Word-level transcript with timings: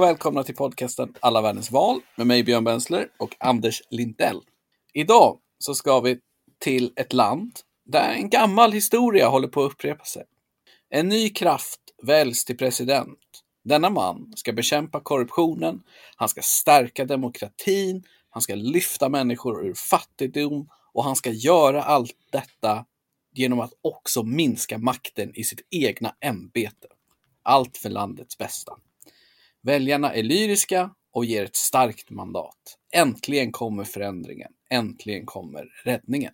Och 0.00 0.06
välkomna 0.06 0.42
till 0.42 0.56
podcasten 0.56 1.14
Alla 1.20 1.42
världens 1.42 1.70
val 1.70 2.00
med 2.16 2.26
mig 2.26 2.44
Björn 2.44 2.64
Bensler 2.64 3.08
och 3.18 3.36
Anders 3.38 3.82
Lindell. 3.90 4.40
Idag 4.92 5.38
så 5.58 5.74
ska 5.74 6.00
vi 6.00 6.18
till 6.58 6.92
ett 6.96 7.12
land 7.12 7.52
där 7.84 8.12
en 8.12 8.30
gammal 8.30 8.72
historia 8.72 9.28
håller 9.28 9.48
på 9.48 9.64
att 9.64 9.72
upprepa 9.72 10.04
sig. 10.04 10.24
En 10.90 11.08
ny 11.08 11.28
kraft 11.28 11.80
väljs 12.02 12.44
till 12.44 12.56
president. 12.56 13.18
Denna 13.64 13.90
man 13.90 14.32
ska 14.36 14.52
bekämpa 14.52 15.00
korruptionen, 15.00 15.82
han 16.16 16.28
ska 16.28 16.42
stärka 16.42 17.04
demokratin, 17.04 18.02
han 18.30 18.42
ska 18.42 18.54
lyfta 18.54 19.08
människor 19.08 19.66
ur 19.66 19.74
fattigdom 19.74 20.68
och 20.92 21.04
han 21.04 21.16
ska 21.16 21.30
göra 21.30 21.82
allt 21.82 22.16
detta 22.32 22.84
genom 23.34 23.60
att 23.60 23.72
också 23.80 24.22
minska 24.22 24.78
makten 24.78 25.32
i 25.34 25.44
sitt 25.44 25.66
egna 25.70 26.14
ämbete. 26.20 26.88
Allt 27.42 27.76
för 27.76 27.88
landets 27.90 28.38
bästa. 28.38 28.76
Väljarna 29.62 30.14
är 30.14 30.22
lyriska 30.22 30.90
och 31.12 31.24
ger 31.24 31.44
ett 31.44 31.56
starkt 31.56 32.10
mandat. 32.10 32.78
Äntligen 32.92 33.52
kommer 33.52 33.84
förändringen. 33.84 34.52
Äntligen 34.70 35.26
kommer 35.26 35.68
räddningen. 35.84 36.32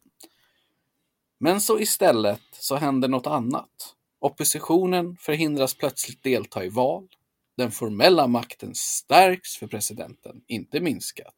Men 1.38 1.60
så 1.60 1.80
istället 1.80 2.42
så 2.52 2.76
händer 2.76 3.08
något 3.08 3.26
annat. 3.26 3.94
Oppositionen 4.18 5.16
förhindras 5.16 5.74
plötsligt 5.74 6.22
delta 6.22 6.64
i 6.64 6.68
val. 6.68 7.08
Den 7.56 7.70
formella 7.70 8.26
makten 8.26 8.74
stärks 8.74 9.56
för 9.56 9.66
presidenten, 9.66 10.42
inte 10.46 10.80
minskat. 10.80 11.34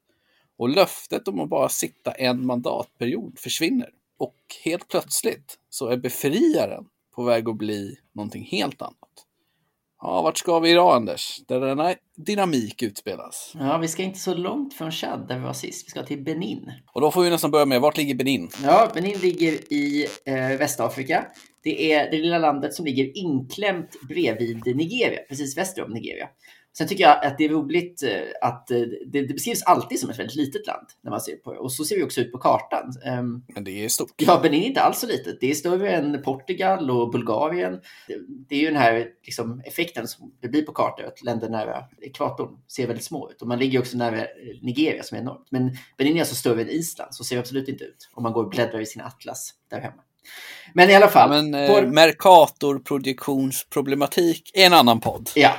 Och 0.56 0.68
löftet 0.68 1.28
om 1.28 1.40
att 1.40 1.48
bara 1.48 1.68
sitta 1.68 2.12
en 2.12 2.46
mandatperiod 2.46 3.38
försvinner. 3.38 3.90
Och 4.16 4.36
helt 4.64 4.88
plötsligt 4.88 5.58
så 5.70 5.86
är 5.86 5.96
befriaren 5.96 6.88
på 7.14 7.22
väg 7.22 7.48
att 7.48 7.56
bli 7.56 7.98
någonting 8.12 8.44
helt 8.44 8.82
annat. 8.82 9.26
Ja, 10.00 10.22
vart 10.22 10.38
ska 10.38 10.58
vi 10.58 10.70
idag 10.70 10.96
Anders? 10.96 11.40
Där 11.48 11.60
denna 11.60 11.94
dynamik 12.16 12.82
utspelas. 12.82 13.52
Ja, 13.58 13.78
vi 13.78 13.88
ska 13.88 14.02
inte 14.02 14.18
så 14.18 14.34
långt 14.34 14.74
från 14.74 14.90
Chad 14.92 15.28
där 15.28 15.38
vi 15.38 15.44
var 15.44 15.52
sist. 15.52 15.86
Vi 15.86 15.90
ska 15.90 16.02
till 16.02 16.22
Benin. 16.24 16.72
Och 16.92 17.00
då 17.00 17.10
får 17.10 17.22
vi 17.22 17.30
nästan 17.30 17.50
börja 17.50 17.66
med, 17.66 17.80
vart 17.80 17.96
ligger 17.96 18.14
Benin? 18.14 18.48
Ja, 18.64 18.90
Benin 18.94 19.18
ligger 19.18 19.72
i 19.72 20.06
eh, 20.24 20.58
Västafrika. 20.58 21.26
Det 21.62 21.92
är 21.92 22.10
det 22.10 22.16
lilla 22.16 22.38
landet 22.38 22.74
som 22.74 22.84
ligger 22.84 23.18
inklämt 23.18 23.96
bredvid 24.08 24.76
Nigeria, 24.76 25.20
precis 25.28 25.56
väster 25.58 25.84
om 25.84 25.90
Nigeria. 25.90 26.28
Sen 26.78 26.88
tycker 26.88 27.04
jag 27.04 27.24
att 27.24 27.38
det 27.38 27.44
är 27.44 27.48
roligt 27.48 28.02
eh, 28.02 28.48
att 28.48 28.70
eh, 28.70 28.80
det, 29.06 29.22
det, 29.22 29.34
beskrivs 29.34 29.62
alltid 29.62 30.00
som 30.00 30.10
ett 30.10 30.18
väldigt 30.18 30.36
litet 30.36 30.66
land 30.66 30.86
när 31.02 31.10
man 31.10 31.20
ser 31.20 31.36
på 31.36 31.52
det. 31.52 31.58
Och 31.58 31.72
så 31.72 31.84
ser 31.84 31.96
vi 31.96 32.02
också 32.02 32.20
ut 32.20 32.32
på 32.32 32.38
kartan. 32.38 32.92
Ehm, 33.04 33.42
Men 33.48 33.64
det 33.64 33.84
är 33.84 33.88
stort. 33.88 34.10
Ja, 34.16 34.40
Benin 34.42 34.62
är 34.62 34.66
inte 34.66 34.80
alls 34.80 34.98
så 34.98 35.06
litet. 35.06 35.40
Det 35.40 35.50
är 35.50 35.54
större 35.54 35.90
än 35.90 36.22
Portugal 36.22 36.90
och 36.90 37.10
Bulgarien. 37.10 37.80
Det 38.48 38.54
är 38.54 38.60
ju 38.60 38.66
den 38.66 38.76
här 38.76 39.06
liksom, 39.24 39.62
effekten 39.64 40.08
som 40.08 40.32
det 40.40 40.48
blir 40.48 40.62
på 40.62 40.72
kartor, 40.72 41.04
att 41.04 41.22
länder 41.22 41.48
nära 41.48 41.84
ekvatorn 42.02 42.58
ser 42.68 42.86
väldigt 42.86 43.04
små 43.04 43.30
ut. 43.30 43.42
Och 43.42 43.48
man 43.48 43.58
ligger 43.58 43.78
också 43.78 43.96
nära 43.96 44.26
Nigeria 44.62 45.02
som 45.02 45.16
är 45.16 45.22
enormt. 45.22 45.46
Men 45.50 45.76
Benin 45.96 46.16
är 46.16 46.20
alltså 46.20 46.34
större 46.34 46.62
än 46.62 46.68
Island, 46.68 47.14
så 47.14 47.24
ser 47.24 47.36
det 47.36 47.40
absolut 47.40 47.68
inte 47.68 47.84
ut 47.84 48.10
om 48.12 48.22
man 48.22 48.32
går 48.32 48.44
och 48.44 48.50
bläddrar 48.50 48.80
i 48.80 48.86
sin 48.86 49.02
atlas 49.02 49.54
där 49.70 49.80
hemma. 49.80 50.02
Men 50.74 50.90
i 50.90 50.94
alla 50.94 51.08
fall. 51.08 51.36
Ja, 51.36 51.42
men, 51.42 51.84
eh, 51.84 51.90
Mercator 51.90 52.78
produktionsproblematik 52.78 54.50
är 54.54 54.66
en 54.66 54.74
annan 54.74 55.00
podd. 55.00 55.30
Ja, 55.34 55.54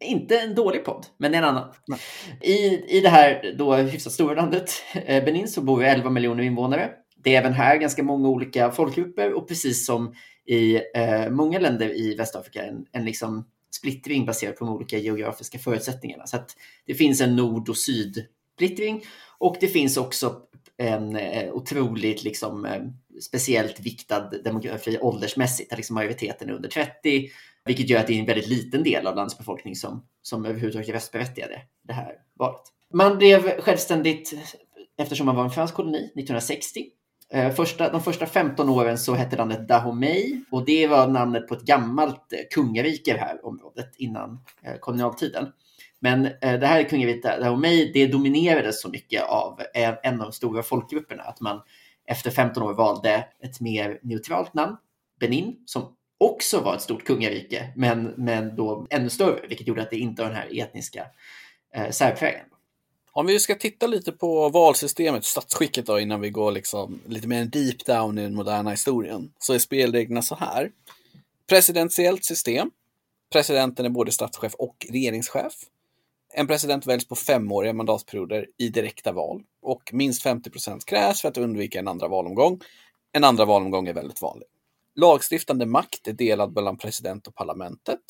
inte 0.00 0.38
en 0.40 0.54
dålig 0.54 0.84
podd, 0.84 1.06
men 1.16 1.34
en 1.34 1.44
annan. 1.44 1.68
I, 2.40 2.56
I 2.96 3.00
det 3.00 3.08
här 3.08 3.54
då 3.58 3.74
hyfsat 3.74 4.12
stora 4.12 4.34
landet 4.34 4.70
eh, 4.94 5.24
Benin 5.24 5.48
så 5.48 5.60
bor 5.60 5.78
vi 5.78 5.86
11 5.86 6.10
miljoner 6.10 6.42
invånare. 6.42 6.90
Det 7.16 7.34
är 7.34 7.38
även 7.40 7.52
här 7.52 7.76
ganska 7.76 8.02
många 8.02 8.28
olika 8.28 8.70
folkgrupper 8.70 9.32
och 9.32 9.48
precis 9.48 9.86
som 9.86 10.14
i 10.46 10.80
eh, 10.94 11.30
många 11.30 11.58
länder 11.58 12.00
i 12.00 12.14
Västafrika 12.14 12.62
en, 12.62 12.86
en 12.92 13.04
liksom 13.04 13.44
splittring 13.76 14.26
baserad 14.26 14.56
på 14.56 14.64
de 14.64 14.74
olika 14.74 14.98
geografiska 14.98 15.58
förutsättningarna. 15.58 16.26
Så 16.26 16.36
att 16.36 16.56
det 16.86 16.94
finns 16.94 17.20
en 17.20 17.36
nord 17.36 17.68
och 17.68 17.76
sydsplittring 17.76 19.02
och 19.38 19.56
det 19.60 19.68
finns 19.68 19.96
också 19.96 20.40
en 20.76 21.16
eh, 21.16 21.52
otroligt 21.52 22.24
liksom, 22.24 22.64
eh, 22.64 22.82
speciellt 23.20 23.80
viktad 23.80 24.30
demografi 24.44 24.98
åldersmässigt, 25.00 25.70
där 25.70 25.76
liksom 25.76 25.94
majoriteten 25.94 26.48
är 26.48 26.52
under 26.52 26.68
30 26.68 27.28
vilket 27.66 27.88
gör 27.88 28.00
att 28.00 28.06
det 28.06 28.14
är 28.14 28.20
en 28.20 28.26
väldigt 28.26 28.48
liten 28.48 28.82
del 28.82 29.06
av 29.06 29.16
landets 29.16 29.38
befolkning 29.38 29.76
som, 29.76 30.06
som 30.22 30.44
överhuvudtaget 30.44 30.88
är 30.88 30.92
röstberättigade 30.92 31.62
det 31.82 31.92
här 31.92 32.14
valet. 32.38 32.62
Man 32.92 33.18
blev 33.18 33.60
självständigt 33.60 34.34
eftersom 34.98 35.26
man 35.26 35.36
var 35.36 35.44
en 35.44 35.50
fransk 35.50 35.74
koloni 35.74 35.98
1960. 35.98 36.84
Eh, 37.32 37.52
första, 37.52 37.92
de 37.92 38.02
första 38.02 38.26
15 38.26 38.68
åren 38.68 38.98
så 38.98 39.14
hette 39.14 39.36
landet 39.36 39.68
Dahomey 39.68 40.40
och 40.50 40.64
det 40.64 40.86
var 40.86 41.08
namnet 41.08 41.48
på 41.48 41.54
ett 41.54 41.62
gammalt 41.62 42.32
eh, 42.32 42.38
kungarike 42.54 43.10
i 43.10 43.14
det 43.14 43.20
här 43.20 43.46
området 43.46 43.92
innan 43.96 44.40
eh, 44.62 44.76
kolonialtiden. 44.80 45.52
Men 46.00 46.22
det 46.40 46.66
här 46.66 46.82
kungariket 46.82 47.22
Dahomey, 47.22 47.92
det 47.92 48.06
dominerades 48.06 48.82
så 48.82 48.88
mycket 48.88 49.22
av 49.22 49.60
en 50.02 50.20
av 50.20 50.26
de 50.26 50.32
stora 50.32 50.62
folkgrupperna 50.62 51.22
att 51.22 51.40
man 51.40 51.60
efter 52.06 52.30
15 52.30 52.62
år 52.62 52.74
valde 52.74 53.28
ett 53.40 53.60
mer 53.60 53.98
neutralt 54.02 54.54
namn, 54.54 54.76
Benin, 55.20 55.56
som 55.66 55.95
också 56.18 56.60
var 56.60 56.74
ett 56.74 56.82
stort 56.82 57.04
kungarike, 57.04 57.72
men, 57.76 58.14
men 58.16 58.56
då 58.56 58.86
ännu 58.90 59.10
större, 59.10 59.46
vilket 59.48 59.66
gjorde 59.66 59.82
att 59.82 59.90
det 59.90 59.98
inte 59.98 60.22
var 60.22 60.28
den 60.28 60.38
här 60.38 60.60
etniska 60.60 61.06
eh, 61.74 61.90
särprägeln. 61.90 62.46
Om 63.12 63.26
vi 63.26 63.40
ska 63.40 63.54
titta 63.54 63.86
lite 63.86 64.12
på 64.12 64.48
valsystemet, 64.48 65.24
statsskicket 65.24 65.86
då, 65.86 66.00
innan 66.00 66.20
vi 66.20 66.30
går 66.30 66.52
liksom 66.52 67.00
lite 67.06 67.28
mer 67.28 67.44
deep 67.44 67.84
down 67.86 68.18
i 68.18 68.22
den 68.22 68.34
moderna 68.34 68.70
historien, 68.70 69.32
så 69.38 69.52
är 69.52 69.58
spelreglerna 69.58 70.22
så 70.22 70.34
här. 70.34 70.70
Presidentiellt 71.48 72.24
system. 72.24 72.70
Presidenten 73.32 73.86
är 73.86 73.90
både 73.90 74.12
statschef 74.12 74.54
och 74.54 74.86
regeringschef. 74.90 75.52
En 76.34 76.46
president 76.46 76.86
väljs 76.86 77.08
på 77.08 77.14
femåriga 77.14 77.72
mandatperioder 77.72 78.46
i 78.58 78.68
direkta 78.68 79.12
val 79.12 79.42
och 79.62 79.90
minst 79.92 80.22
50 80.22 80.50
procent 80.50 80.84
krävs 80.84 81.22
för 81.22 81.28
att 81.28 81.38
undvika 81.38 81.78
en 81.78 81.88
andra 81.88 82.08
valomgång. 82.08 82.60
En 83.12 83.24
andra 83.24 83.44
valomgång 83.44 83.88
är 83.88 83.94
väldigt 83.94 84.22
vanlig. 84.22 84.48
Lagstiftande 84.96 85.66
makt 85.66 86.08
är 86.08 86.12
delad 86.12 86.54
mellan 86.54 86.78
president 86.78 87.26
och 87.26 87.34
parlamentet. 87.34 88.00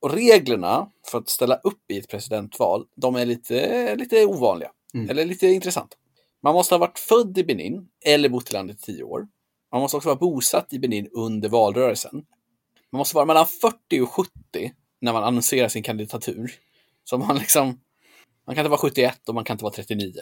Och 0.00 0.12
reglerna 0.12 0.90
för 1.10 1.18
att 1.18 1.28
ställa 1.28 1.54
upp 1.54 1.90
i 1.90 1.98
ett 1.98 2.08
presidentval, 2.08 2.86
de 2.96 3.16
är 3.16 3.26
lite, 3.26 3.96
lite 3.96 4.26
ovanliga. 4.26 4.70
Mm. 4.94 5.10
Eller 5.10 5.24
lite 5.24 5.46
intressanta. 5.46 5.96
Man 6.42 6.54
måste 6.54 6.74
ha 6.74 6.78
varit 6.78 6.98
född 6.98 7.38
i 7.38 7.44
Benin 7.44 7.88
eller 8.04 8.28
bott 8.28 8.50
i 8.50 8.52
landet 8.52 8.76
i 8.80 8.82
tio 8.82 9.02
år. 9.02 9.28
Man 9.72 9.80
måste 9.80 9.96
också 9.96 10.08
vara 10.08 10.18
bosatt 10.18 10.72
i 10.72 10.78
Benin 10.78 11.08
under 11.12 11.48
valrörelsen. 11.48 12.24
Man 12.92 12.98
måste 12.98 13.14
vara 13.14 13.26
mellan 13.26 13.46
40 13.46 14.00
och 14.00 14.10
70 14.10 14.32
när 15.00 15.12
man 15.12 15.24
annonserar 15.24 15.68
sin 15.68 15.82
kandidatur. 15.82 16.52
Så 17.04 17.18
man 17.18 17.38
liksom, 17.38 17.80
man 18.46 18.54
kan 18.54 18.62
inte 18.64 18.70
vara 18.70 18.80
71 18.80 19.28
och 19.28 19.34
man 19.34 19.44
kan 19.44 19.54
inte 19.54 19.64
vara 19.64 19.74
39. 19.74 20.12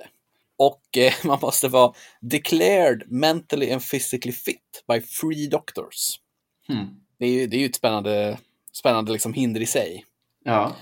Och 0.59 0.99
eh, 0.99 1.13
man 1.25 1.39
måste 1.43 1.69
vara 1.69 1.95
declared 2.21 3.03
mentally 3.07 3.73
and 3.73 3.83
physically 3.83 4.33
fit 4.33 4.85
by 4.89 5.01
free 5.01 5.47
doctors. 5.47 6.21
Hmm. 6.69 7.01
Det, 7.19 7.27
är 7.27 7.31
ju, 7.31 7.47
det 7.47 7.57
är 7.57 7.59
ju 7.59 7.67
ett 7.67 7.77
spännande, 7.77 8.39
spännande 8.73 9.13
liksom 9.13 9.35
hinder 9.35 9.61
i 9.61 9.67
sig. 9.67 10.05
Ja. 10.45 10.77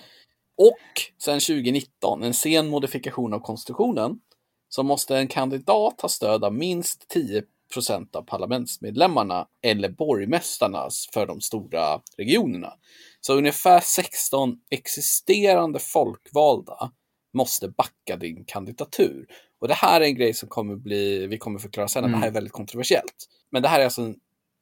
Och 0.56 1.22
sen 1.22 1.40
2019, 1.40 2.22
en 2.22 2.34
sen 2.34 2.68
modifikation 2.68 3.32
av 3.32 3.40
konstitutionen, 3.40 4.18
så 4.68 4.82
måste 4.82 5.16
en 5.16 5.28
kandidat 5.28 6.00
ha 6.00 6.08
stöd 6.08 6.44
av 6.44 6.54
minst 6.54 7.08
10 7.08 7.42
procent 7.72 8.16
av 8.16 8.22
parlamentsmedlemmarna 8.22 9.46
eller 9.62 9.88
borgmästarna 9.88 10.88
för 11.12 11.26
de 11.26 11.40
stora 11.40 12.00
regionerna. 12.16 12.72
Så 13.20 13.34
ungefär 13.34 13.80
16 13.80 14.56
existerande 14.70 15.78
folkvalda 15.78 16.92
måste 17.32 17.68
backa 17.68 18.16
din 18.16 18.44
kandidatur. 18.44 19.26
Och 19.60 19.68
det 19.68 19.74
här 19.74 20.00
är 20.00 20.04
en 20.04 20.14
grej 20.14 20.34
som 20.34 20.48
kommer 20.48 20.76
bli, 20.76 21.26
vi 21.26 21.38
kommer 21.38 21.58
förklara 21.58 21.88
sen, 21.88 22.04
att 22.04 22.08
mm. 22.08 22.20
det 22.20 22.24
här 22.24 22.30
är 22.30 22.34
väldigt 22.34 22.52
kontroversiellt. 22.52 23.28
Men 23.50 23.62
det 23.62 23.68
här 23.68 23.80
är 23.80 23.84
alltså, 23.84 24.14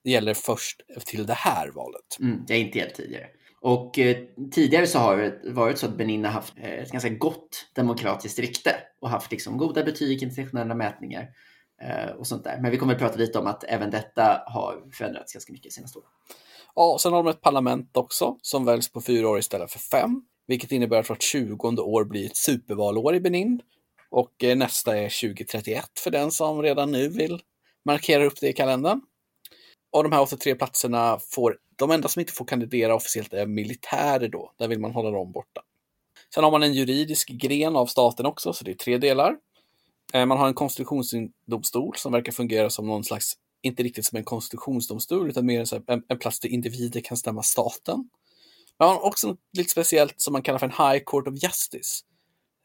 gäller 0.05 0.35
först 0.35 0.81
till 1.07 1.27
det 1.27 1.35
här 1.35 1.69
valet. 1.69 2.19
Mm, 2.21 2.45
det 2.47 2.55
är 2.55 2.59
inte 2.59 2.79
helt 2.79 2.95
tidigare. 2.95 3.27
Och 3.61 3.99
eh, 3.99 4.17
tidigare 4.53 4.87
så 4.87 4.99
har 4.99 5.17
det 5.17 5.51
varit 5.51 5.79
så 5.79 5.87
att 5.87 5.97
Benin 5.97 6.25
har 6.25 6.33
haft 6.33 6.55
eh, 6.57 6.71
ett 6.71 6.93
ganska 6.93 7.09
gott 7.09 7.67
demokratiskt 7.75 8.39
rykte 8.39 8.77
och 9.01 9.11
haft 9.11 9.31
liksom 9.31 9.59
goda 9.59 9.85
betyg 9.85 10.23
i 10.23 10.25
internationella 10.25 10.75
mätningar 10.75 11.29
eh, 11.83 12.11
och 12.11 12.27
sånt 12.27 12.45
där. 12.45 12.59
Men 12.63 12.71
vi 12.71 12.77
kommer 12.77 12.93
att 12.93 12.99
prata 12.99 13.19
lite 13.19 13.39
om 13.39 13.47
att 13.47 13.65
även 13.65 13.91
detta 13.91 14.43
har 14.47 14.83
förändrats 14.93 15.33
ganska 15.33 15.53
mycket 15.53 15.71
de 15.71 15.75
senaste 15.75 15.99
åren. 15.99 16.11
Ja, 16.75 16.97
sen 17.01 17.13
har 17.13 17.23
de 17.23 17.31
ett 17.31 17.41
parlament 17.41 17.97
också 17.97 18.37
som 18.43 18.65
väljs 18.65 18.93
på 18.93 19.01
fyra 19.01 19.29
år 19.29 19.39
istället 19.39 19.71
för 19.71 19.79
fem, 19.79 20.23
vilket 20.51 20.73
innebär 20.73 21.01
att 21.01 21.09
vart 21.09 21.23
tjugonde 21.23 21.83
år 21.83 22.05
blir 22.05 22.27
ett 22.27 22.37
supervalår 22.37 23.15
i 23.15 23.21
Benin 23.21 23.61
och 24.11 24.45
eh, 24.45 24.57
nästa 24.57 24.97
är 24.97 25.21
2031 25.23 25.85
för 25.99 26.11
den 26.11 26.31
som 26.31 26.63
redan 26.63 26.93
nu 26.93 27.09
vill 27.09 27.43
markera 27.85 28.25
upp 28.25 28.41
det 28.41 28.49
i 28.49 28.53
kalendern. 28.53 29.01
Och 29.93 30.03
de 30.03 30.13
här 30.13 30.21
83 30.21 30.55
platserna 30.55 31.19
får, 31.31 31.59
de 31.77 31.91
enda 31.91 32.09
som 32.09 32.21
inte 32.21 32.33
får 32.33 32.45
kandidera 32.45 32.95
officiellt 32.95 33.33
är 33.33 33.47
militärer 33.47 34.29
då. 34.29 34.53
Där 34.59 34.69
vill 34.69 34.81
man 34.81 34.91
hålla 34.93 35.11
dem 35.11 35.33
borta. 35.33 35.61
Sen 36.35 36.45
har 36.45 36.51
man 36.51 36.63
en 36.63 36.75
juridisk 36.75 37.29
gren 37.29 37.77
av 37.77 37.87
staten 37.87 38.27
också, 38.27 38.53
så 38.53 38.65
det 38.65 38.71
är 38.71 38.75
tre 38.75 38.99
delar. 38.99 39.37
Eh, 40.13 40.27
man 40.27 40.39
har 40.39 40.49
en 40.49 40.55
konstitutionsdomstol 40.55 41.97
som 41.97 42.13
verkar 42.13 42.33
fungera 42.33 42.71
som 42.71 42.87
någon 42.87 43.05
slags, 43.05 43.33
inte 43.63 43.83
riktigt 43.83 44.07
som 44.07 44.19
en 44.19 44.25
konstitutionsdomstol, 44.25 45.31
utan 45.31 45.47
mer 45.47 45.91
en, 45.91 46.03
en 46.09 46.19
plats 46.19 46.41
där 46.41 46.49
individer 46.49 47.01
kan 47.01 47.17
stämma 47.17 47.43
staten. 47.43 48.09
Ja, 48.83 49.01
också 49.03 49.29
något 49.29 49.39
lite 49.57 49.71
speciellt 49.71 50.21
som 50.21 50.33
man 50.33 50.43
kallar 50.43 50.59
för 50.59 50.67
en 50.67 50.93
High 50.93 51.05
Court 51.07 51.29
of 51.29 51.35
Justice. 51.43 52.05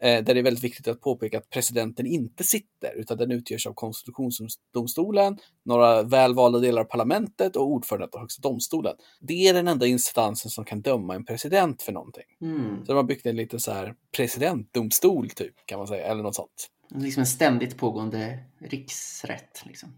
Eh, 0.01 0.23
där 0.23 0.33
det 0.33 0.39
är 0.39 0.43
väldigt 0.43 0.63
viktigt 0.63 0.87
att 0.87 1.01
påpeka 1.01 1.37
att 1.37 1.49
presidenten 1.49 2.05
inte 2.05 2.43
sitter, 2.43 2.95
utan 2.95 3.17
den 3.17 3.31
utgörs 3.31 3.67
av 3.67 3.73
konstitutionsdomstolen, 3.73 5.37
några 5.65 6.03
välvalda 6.03 6.59
delar 6.59 6.81
av 6.81 6.85
parlamentet 6.85 7.55
och 7.55 7.67
ordföranden 7.67 8.09
av 8.13 8.19
högsta 8.19 8.41
domstolen. 8.41 8.95
Det 9.19 9.47
är 9.47 9.53
den 9.53 9.67
enda 9.67 9.85
instansen 9.87 10.51
som 10.51 10.65
kan 10.65 10.81
döma 10.81 11.15
en 11.15 11.25
president 11.25 11.81
för 11.81 11.91
någonting. 11.91 12.37
Mm. 12.41 12.85
Så 12.85 12.91
de 12.91 12.95
har 12.95 13.03
byggt 13.03 13.25
en 13.25 13.35
liten 13.35 13.59
så 13.59 13.71
här 13.71 13.95
presidentdomstol, 14.17 15.29
typ, 15.29 15.53
kan 15.65 15.77
man 15.77 15.87
säga, 15.87 16.05
eller 16.05 16.23
något 16.23 16.35
sånt. 16.35 16.69
Liksom 16.95 17.19
en 17.19 17.27
ständigt 17.27 17.77
pågående 17.77 18.39
riksrätt. 18.59 19.63
Liksom. 19.65 19.89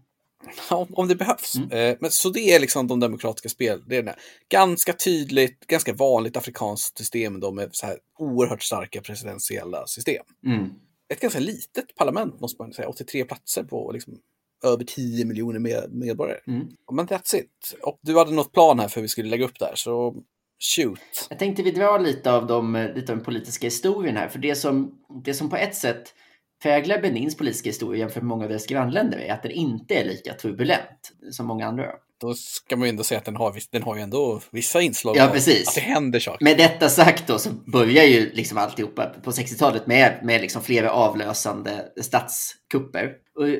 Ja, 0.70 0.86
om 0.92 1.08
det 1.08 1.14
behövs. 1.14 1.54
Mm. 1.54 1.70
Eh, 1.70 1.96
men, 2.00 2.10
så 2.10 2.30
det 2.30 2.40
är 2.40 2.60
liksom 2.60 2.86
de 2.86 3.00
demokratiska 3.00 3.48
spelreglerna. 3.48 4.16
Ganska 4.48 4.92
tydligt, 4.92 5.66
ganska 5.66 5.92
vanligt 5.92 6.36
afrikanskt 6.36 6.98
system 6.98 7.40
då 7.40 7.52
med 7.52 7.68
så 7.72 7.86
här 7.86 7.98
oerhört 8.18 8.62
starka 8.62 9.00
presidentiella 9.00 9.86
system. 9.86 10.24
Mm. 10.46 10.70
Ett 11.08 11.20
ganska 11.20 11.40
litet 11.40 11.94
parlament 11.96 12.40
måste 12.40 12.62
man 12.62 12.72
säga, 12.72 12.88
83 12.88 13.24
platser 13.24 13.64
på 13.64 13.92
liksom 13.92 14.18
över 14.64 14.84
10 14.84 15.24
miljoner 15.24 15.58
med, 15.58 15.84
medborgare. 15.92 16.40
Mm. 16.46 16.68
Men 16.92 17.06
that's 17.06 17.36
it. 17.36 17.74
Och 17.82 17.98
du 18.02 18.18
hade 18.18 18.32
något 18.32 18.52
plan 18.52 18.78
här 18.78 18.88
för 18.88 18.96
hur 18.96 19.02
vi 19.02 19.08
skulle 19.08 19.30
lägga 19.30 19.44
upp 19.44 19.58
där, 19.58 19.72
så 19.74 20.14
shoot. 20.58 21.26
Jag 21.30 21.38
tänkte 21.38 21.62
vi 21.62 21.70
drar 21.70 21.98
lite 21.98 22.32
av, 22.32 22.46
de, 22.46 22.90
lite 22.94 23.12
av 23.12 23.18
den 23.18 23.24
politiska 23.24 23.66
historien 23.66 24.16
här. 24.16 24.28
För 24.28 24.38
det 24.38 24.54
som, 24.54 24.98
det 25.24 25.34
som 25.34 25.50
på 25.50 25.56
ett 25.56 25.74
sätt 25.74 26.14
präglar 26.62 27.00
Benins 27.00 27.36
politiska 27.36 27.68
historia 27.68 28.00
jämfört 28.00 28.22
med 28.22 28.28
många 28.28 28.44
av 28.44 28.48
deras 28.48 28.66
grannländer 28.66 29.18
är 29.18 29.32
att 29.32 29.42
den 29.42 29.52
inte 29.52 29.94
är 29.94 30.04
lika 30.04 30.34
turbulent 30.34 31.12
som 31.30 31.46
många 31.46 31.66
andra. 31.66 31.84
Då 32.20 32.34
ska 32.34 32.76
man 32.76 32.86
ju 32.86 32.90
ändå 32.90 33.04
säga 33.04 33.18
att 33.18 33.24
den 33.24 33.36
har, 33.36 33.58
den 33.70 33.82
har 33.82 33.96
ju 33.96 34.02
ändå 34.02 34.40
vissa 34.50 34.80
inslag 34.80 35.16
Ja, 35.16 35.28
precis. 35.32 35.68
att 35.68 35.74
det 35.74 35.80
händer 35.80 36.20
saker. 36.20 36.44
Med 36.44 36.58
detta 36.58 36.88
sagt 36.88 37.26
då 37.26 37.38
så 37.38 37.50
börjar 37.50 38.04
ju 38.04 38.30
liksom 38.32 38.58
alltihopa 38.58 39.06
på 39.22 39.30
60-talet 39.30 39.86
med, 39.86 40.18
med 40.22 40.40
liksom 40.40 40.62
flera 40.62 40.90
avlösande 40.90 41.84
statskupper. 42.00 43.12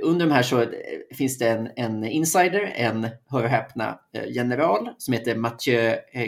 Under 0.03 0.27
de 0.27 0.33
här 0.33 0.43
så 0.43 0.61
eh, 0.61 0.69
finns 1.15 1.39
det 1.39 1.49
en, 1.49 1.69
en 1.77 2.05
insider, 2.05 2.73
en, 2.77 3.09
hör 3.31 3.45
och 3.45 3.51
häpna, 3.51 3.99
eh, 4.15 4.25
general 4.29 4.89
som 4.99 5.15
heter 5.15 5.37
Mathieu 5.37 5.89
eh, 5.89 6.23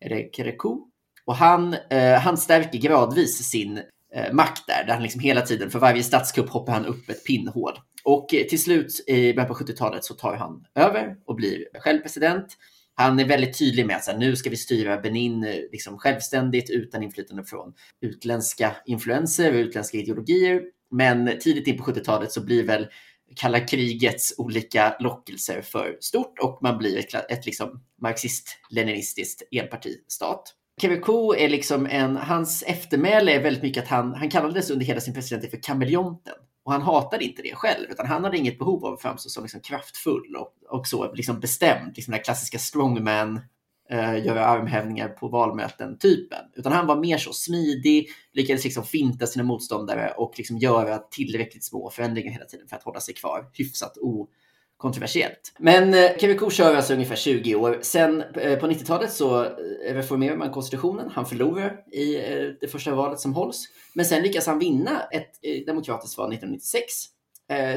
eller 0.00 0.30
Kereko. 0.32 0.88
Och 1.24 1.36
han, 1.36 1.76
han 2.20 2.36
stärker 2.36 2.78
gradvis 2.78 3.50
sin 3.50 3.80
eh, 4.14 4.32
makt 4.32 4.66
där, 4.66 4.84
där 4.86 4.94
han 4.94 5.02
liksom 5.02 5.20
hela 5.20 5.40
tiden, 5.40 5.70
för 5.70 5.78
varje 5.78 6.02
statskupp 6.02 6.48
hoppar 6.48 6.72
han 6.72 6.86
upp 6.86 7.08
ett 7.08 7.24
pinnhål. 7.24 7.72
Och 8.04 8.34
eh, 8.34 8.46
till 8.46 8.62
slut 8.62 9.04
i 9.06 9.32
början 9.32 9.48
på 9.48 9.54
70-talet 9.54 10.04
så 10.04 10.14
tar 10.14 10.36
han 10.36 10.64
över 10.74 11.16
och 11.26 11.34
blir 11.34 11.64
själv 11.80 11.98
president. 11.98 12.46
Han 12.94 13.20
är 13.20 13.24
väldigt 13.24 13.58
tydlig 13.58 13.86
med 13.86 13.96
att 13.96 14.04
så 14.04 14.10
här, 14.10 14.18
nu 14.18 14.36
ska 14.36 14.50
vi 14.50 14.56
styra 14.56 14.96
Benin 14.96 15.44
eh, 15.44 15.54
liksom 15.72 15.98
självständigt 15.98 16.70
utan 16.70 17.02
inflytande 17.02 17.44
från 17.44 17.72
utländska 18.00 18.76
influenser 18.86 19.52
och 19.52 19.58
utländska 19.58 19.98
ideologier. 19.98 20.62
Men 20.90 21.38
tidigt 21.40 21.66
in 21.66 21.78
på 21.78 21.84
70-talet 21.84 22.32
så 22.32 22.44
blir 22.44 22.66
väl 22.66 22.86
kalla 23.36 23.60
krigets 23.60 24.34
olika 24.38 24.96
lockelser 25.00 25.62
för 25.62 25.96
stort 26.00 26.38
och 26.38 26.58
man 26.62 26.78
blir 26.78 26.98
ett, 26.98 27.30
ett 27.30 27.46
liksom 27.46 27.82
marxist-leninistiskt 28.02 29.42
enpartistat. 29.50 30.54
Quebeco 30.82 31.34
är 31.34 31.48
liksom 31.48 31.86
en, 31.86 32.16
hans 32.16 32.62
eftermäle 32.62 33.32
är 33.32 33.42
väldigt 33.42 33.62
mycket 33.62 33.82
att 33.82 33.88
han, 33.88 34.14
han 34.14 34.30
kallades 34.30 34.70
under 34.70 34.86
hela 34.86 35.00
sin 35.00 35.14
presidenttid 35.14 35.50
för 35.50 35.62
kameleonten. 35.62 36.34
Och 36.64 36.72
han 36.72 36.82
hatade 36.82 37.24
inte 37.24 37.42
det 37.42 37.54
själv, 37.54 37.90
utan 37.90 38.06
han 38.06 38.24
hade 38.24 38.38
inget 38.38 38.58
behov 38.58 38.84
av 38.84 38.92
att 38.92 39.02
framstå 39.02 39.28
som 39.28 39.44
liksom 39.44 39.60
kraftfull 39.60 40.36
och, 40.36 40.78
och 40.78 40.86
så 40.86 41.14
liksom 41.14 41.40
bestämd, 41.40 41.96
liksom 41.96 42.12
den 42.12 42.18
här 42.18 42.24
klassiska 42.24 42.58
strongman, 42.58 43.40
eh, 43.90 44.26
göra 44.26 44.46
armhävningar 44.46 45.08
på 45.08 45.28
valmöten-typen. 45.28 46.44
Utan 46.54 46.72
han 46.72 46.86
var 46.86 46.96
mer 46.96 47.18
så 47.18 47.32
smidig, 47.32 48.08
lyckades 48.32 48.64
liksom 48.64 48.84
finta 48.84 49.26
sina 49.26 49.44
motståndare 49.44 50.12
och 50.16 50.34
liksom 50.36 50.58
göra 50.58 50.98
tillräckligt 50.98 51.64
små 51.64 51.90
förändringar 51.90 52.32
hela 52.32 52.44
tiden 52.44 52.68
för 52.68 52.76
att 52.76 52.82
hålla 52.82 53.00
sig 53.00 53.14
kvar 53.14 53.50
hyfsat 53.52 53.96
kontroversiellt. 54.82 55.52
Men 55.58 55.94
eh, 55.94 56.00
Kevin 56.00 56.18
Queveco 56.18 56.50
kör 56.50 56.74
alltså 56.74 56.94
ungefär 56.94 57.16
20 57.16 57.54
år. 57.54 57.78
Sen 57.82 58.22
eh, 58.22 58.58
på 58.58 58.66
90-talet 58.66 59.12
så 59.12 59.44
eh, 59.44 59.50
reformerar 59.94 60.36
man 60.36 60.50
konstitutionen. 60.50 61.10
Han 61.14 61.26
förlorar 61.26 61.94
i 61.94 62.14
det 62.60 62.68
första 62.68 62.94
valet 62.94 63.20
som 63.20 63.34
hålls. 63.34 63.64
Men 63.94 64.04
sen 64.04 64.22
lyckas 64.22 64.46
han 64.46 64.58
vinna 64.58 65.02
ett 65.12 65.66
demokratiskt 65.66 66.18
val 66.18 66.32
1996. 66.32 66.92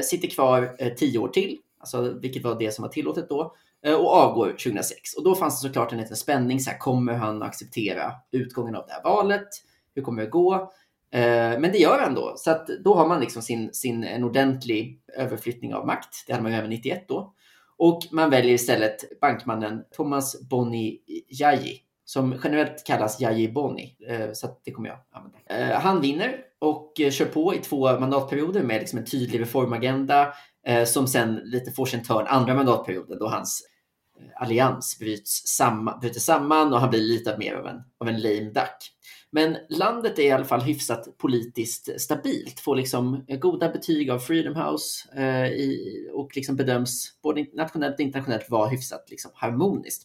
Sitter 0.02 0.28
kvar 0.28 0.76
10 0.96 1.18
år 1.18 1.28
till, 1.28 1.58
alltså, 1.80 2.18
vilket 2.22 2.44
var 2.44 2.58
det 2.58 2.74
som 2.74 2.82
var 2.82 2.88
tillåtet 2.88 3.28
då 3.28 3.54
och 3.82 4.12
avgår 4.12 4.48
2006. 4.48 5.14
Och 5.16 5.24
då 5.24 5.34
fanns 5.34 5.62
det 5.62 5.68
såklart 5.68 5.92
en 5.92 5.98
liten 5.98 6.16
spänning. 6.16 6.60
Så 6.60 6.70
här, 6.70 6.78
kommer 6.78 7.12
han 7.12 7.42
acceptera 7.42 8.12
utgången 8.32 8.74
av 8.76 8.86
det 8.86 8.92
här 8.92 9.02
valet? 9.02 9.48
Hur 9.94 10.02
kommer 10.02 10.22
det 10.22 10.28
gå? 10.28 10.72
Eh, 11.16 11.58
men 11.58 11.72
det 11.72 11.78
gör 11.78 11.98
han 11.98 12.14
då. 12.14 12.34
Så 12.36 12.50
att 12.50 12.66
då 12.66 12.94
har 12.94 13.08
man 13.08 13.20
liksom 13.20 13.42
sin, 13.42 13.72
sin, 13.72 14.04
en 14.04 14.24
ordentlig 14.24 15.00
överflyttning 15.16 15.74
av 15.74 15.86
makt. 15.86 16.24
Det 16.26 16.32
hade 16.32 16.42
man 16.42 16.52
ju 16.52 16.58
även 16.58 16.70
91 16.70 17.04
då. 17.08 17.32
Och 17.78 18.02
man 18.10 18.30
väljer 18.30 18.54
istället 18.54 19.20
bankmannen 19.20 19.82
Thomas 19.96 20.48
Boni 20.48 20.98
Jaji. 21.28 21.80
som 22.04 22.40
generellt 22.44 22.86
kallas 22.86 23.20
Jaji 23.20 23.48
Boni. 23.48 23.96
Eh, 24.08 24.32
så 24.32 24.46
att 24.46 24.60
det 24.64 24.70
kommer 24.70 24.88
jag 24.88 24.98
använda. 25.10 25.38
Eh, 25.46 25.80
han 25.80 26.00
vinner 26.00 26.36
och 26.58 26.92
kör 27.10 27.24
på 27.24 27.54
i 27.54 27.58
två 27.58 27.98
mandatperioder 28.00 28.62
med 28.62 28.80
liksom 28.80 28.98
en 28.98 29.04
tydlig 29.04 29.40
reformagenda 29.40 30.32
som 30.86 31.06
sen 31.06 31.34
lite 31.44 31.70
får 31.70 31.86
sin 31.86 32.04
törn 32.04 32.26
andra 32.26 32.54
mandatperioden 32.54 33.18
då 33.18 33.28
hans 33.28 33.62
allians 34.34 34.98
bryts 34.98 35.46
samman, 35.46 36.00
bryter 36.00 36.20
samman 36.20 36.72
och 36.72 36.80
han 36.80 36.90
blir 36.90 37.00
lite 37.00 37.38
mer 37.38 37.54
av 37.54 37.66
en, 37.66 37.82
av 38.00 38.08
en 38.08 38.20
lame 38.20 38.50
duck. 38.50 38.95
Men 39.32 39.56
landet 39.68 40.18
är 40.18 40.22
i 40.22 40.30
alla 40.30 40.44
fall 40.44 40.60
hyfsat 40.60 41.18
politiskt 41.18 42.00
stabilt, 42.00 42.60
får 42.60 42.76
liksom 42.76 43.24
eh, 43.28 43.38
goda 43.38 43.68
betyg 43.68 44.10
av 44.10 44.18
Freedom 44.18 44.56
House 44.56 45.08
eh, 45.16 45.46
i, 45.46 46.08
och 46.12 46.36
liksom 46.36 46.56
bedöms 46.56 47.18
både 47.22 47.46
nationellt 47.52 47.94
och 47.94 48.00
internationellt 48.00 48.50
vara 48.50 48.68
hyfsat 48.68 49.10
liksom 49.10 49.30
harmoniskt. 49.34 50.02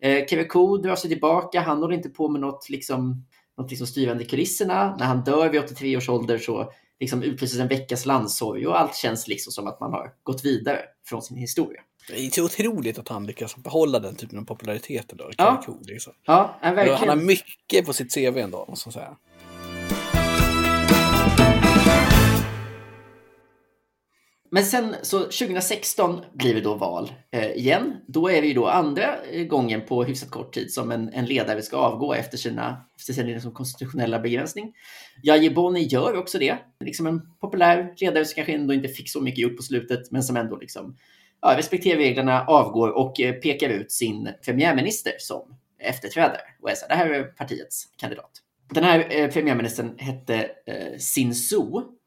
Eh, 0.00 0.26
Queveco 0.26 0.76
drar 0.76 0.96
sig 0.96 1.10
tillbaka, 1.10 1.60
han 1.60 1.78
håller 1.78 1.94
inte 1.94 2.08
på 2.08 2.28
med 2.28 2.40
något, 2.40 2.70
liksom, 2.70 3.24
något 3.58 3.70
liksom 3.70 3.86
styrande 3.86 4.24
i 4.24 4.26
kulisserna. 4.26 4.96
När 4.98 5.06
han 5.06 5.24
dör 5.24 5.48
vid 5.48 5.60
83 5.60 5.96
års 5.96 6.08
ålder 6.08 6.38
så 6.38 6.72
liksom 7.02 7.22
utlyses 7.22 7.60
en 7.60 7.68
veckas 7.68 8.06
landssorg 8.06 8.66
och 8.66 8.80
allt 8.80 8.96
känns 8.96 9.28
liksom 9.28 9.52
som 9.52 9.66
att 9.66 9.80
man 9.80 9.92
har 9.92 10.12
gått 10.22 10.44
vidare 10.44 10.78
från 11.06 11.22
sin 11.22 11.36
historia. 11.36 11.80
Det 12.08 12.38
är 12.38 12.42
otroligt 12.44 12.98
att 12.98 13.08
han 13.08 13.26
lyckas 13.26 13.56
behålla 13.56 13.98
den 13.98 14.16
typen 14.16 14.38
av 14.38 14.42
popularitet 14.44 15.12
ändå. 15.12 15.30
Ja. 15.36 15.62
Cool, 15.66 15.82
liksom. 15.82 16.12
Ja, 16.26 16.58
ja, 16.62 16.68
Han 16.68 16.78
har 16.78 16.84
verkligen. 16.84 17.26
mycket 17.26 17.86
på 17.86 17.92
sitt 17.92 18.14
CV 18.14 18.38
ändå, 18.38 18.66
måste 18.68 18.88
man 18.88 18.92
säga. 18.92 19.16
Men 24.54 24.64
sen 24.64 24.94
så 25.02 25.18
2016 25.18 26.20
blir 26.32 26.54
det 26.54 26.60
då 26.60 26.74
val 26.74 27.12
eh, 27.30 27.50
igen. 27.50 27.96
Då 28.06 28.30
är 28.30 28.42
vi 28.42 28.48
ju 28.48 28.54
då 28.54 28.66
andra 28.66 29.16
eh, 29.22 29.44
gången 29.44 29.86
på 29.86 30.04
hyfsat 30.04 30.30
kort 30.30 30.54
tid 30.54 30.72
som 30.72 30.90
en, 30.90 31.08
en 31.12 31.26
ledare 31.26 31.62
ska 31.62 31.76
avgå 31.76 32.14
efter 32.14 32.38
sina 32.38 32.84
efter 32.96 33.12
sin 33.12 33.26
liksom 33.26 33.52
konstitutionella 33.52 34.18
begränsning. 34.18 34.74
Jaji 35.22 35.50
Boni 35.50 35.82
gör 35.82 36.16
också 36.16 36.38
det. 36.38 36.56
Liksom 36.84 37.06
en 37.06 37.20
populär 37.40 37.94
ledare 37.96 38.24
som 38.24 38.34
kanske 38.34 38.54
ändå 38.54 38.74
inte 38.74 38.88
fick 38.88 39.10
så 39.10 39.20
mycket 39.20 39.38
gjort 39.38 39.56
på 39.56 39.62
slutet, 39.62 40.10
men 40.10 40.22
som 40.22 40.36
ändå 40.36 40.56
liksom, 40.56 40.96
ja, 41.42 41.54
respekterar 41.58 41.98
reglerna, 41.98 42.44
avgår 42.46 42.88
och 42.88 43.20
eh, 43.20 43.34
pekar 43.34 43.68
ut 43.68 43.92
sin 43.92 44.28
premiärminister 44.44 45.12
som 45.18 45.56
efterträdare. 45.78 46.40
Och 46.62 46.70
är 46.70 46.74
så 46.74 46.86
här, 46.88 46.88
det 46.88 47.14
här 47.14 47.20
är 47.20 47.24
partiets 47.24 47.88
kandidat. 47.96 48.30
Den 48.74 48.84
här 48.84 49.06
eh, 49.10 49.30
premiärministern 49.30 49.98
hette 49.98 50.50
eh, 50.66 50.98
Sinsu 50.98 51.62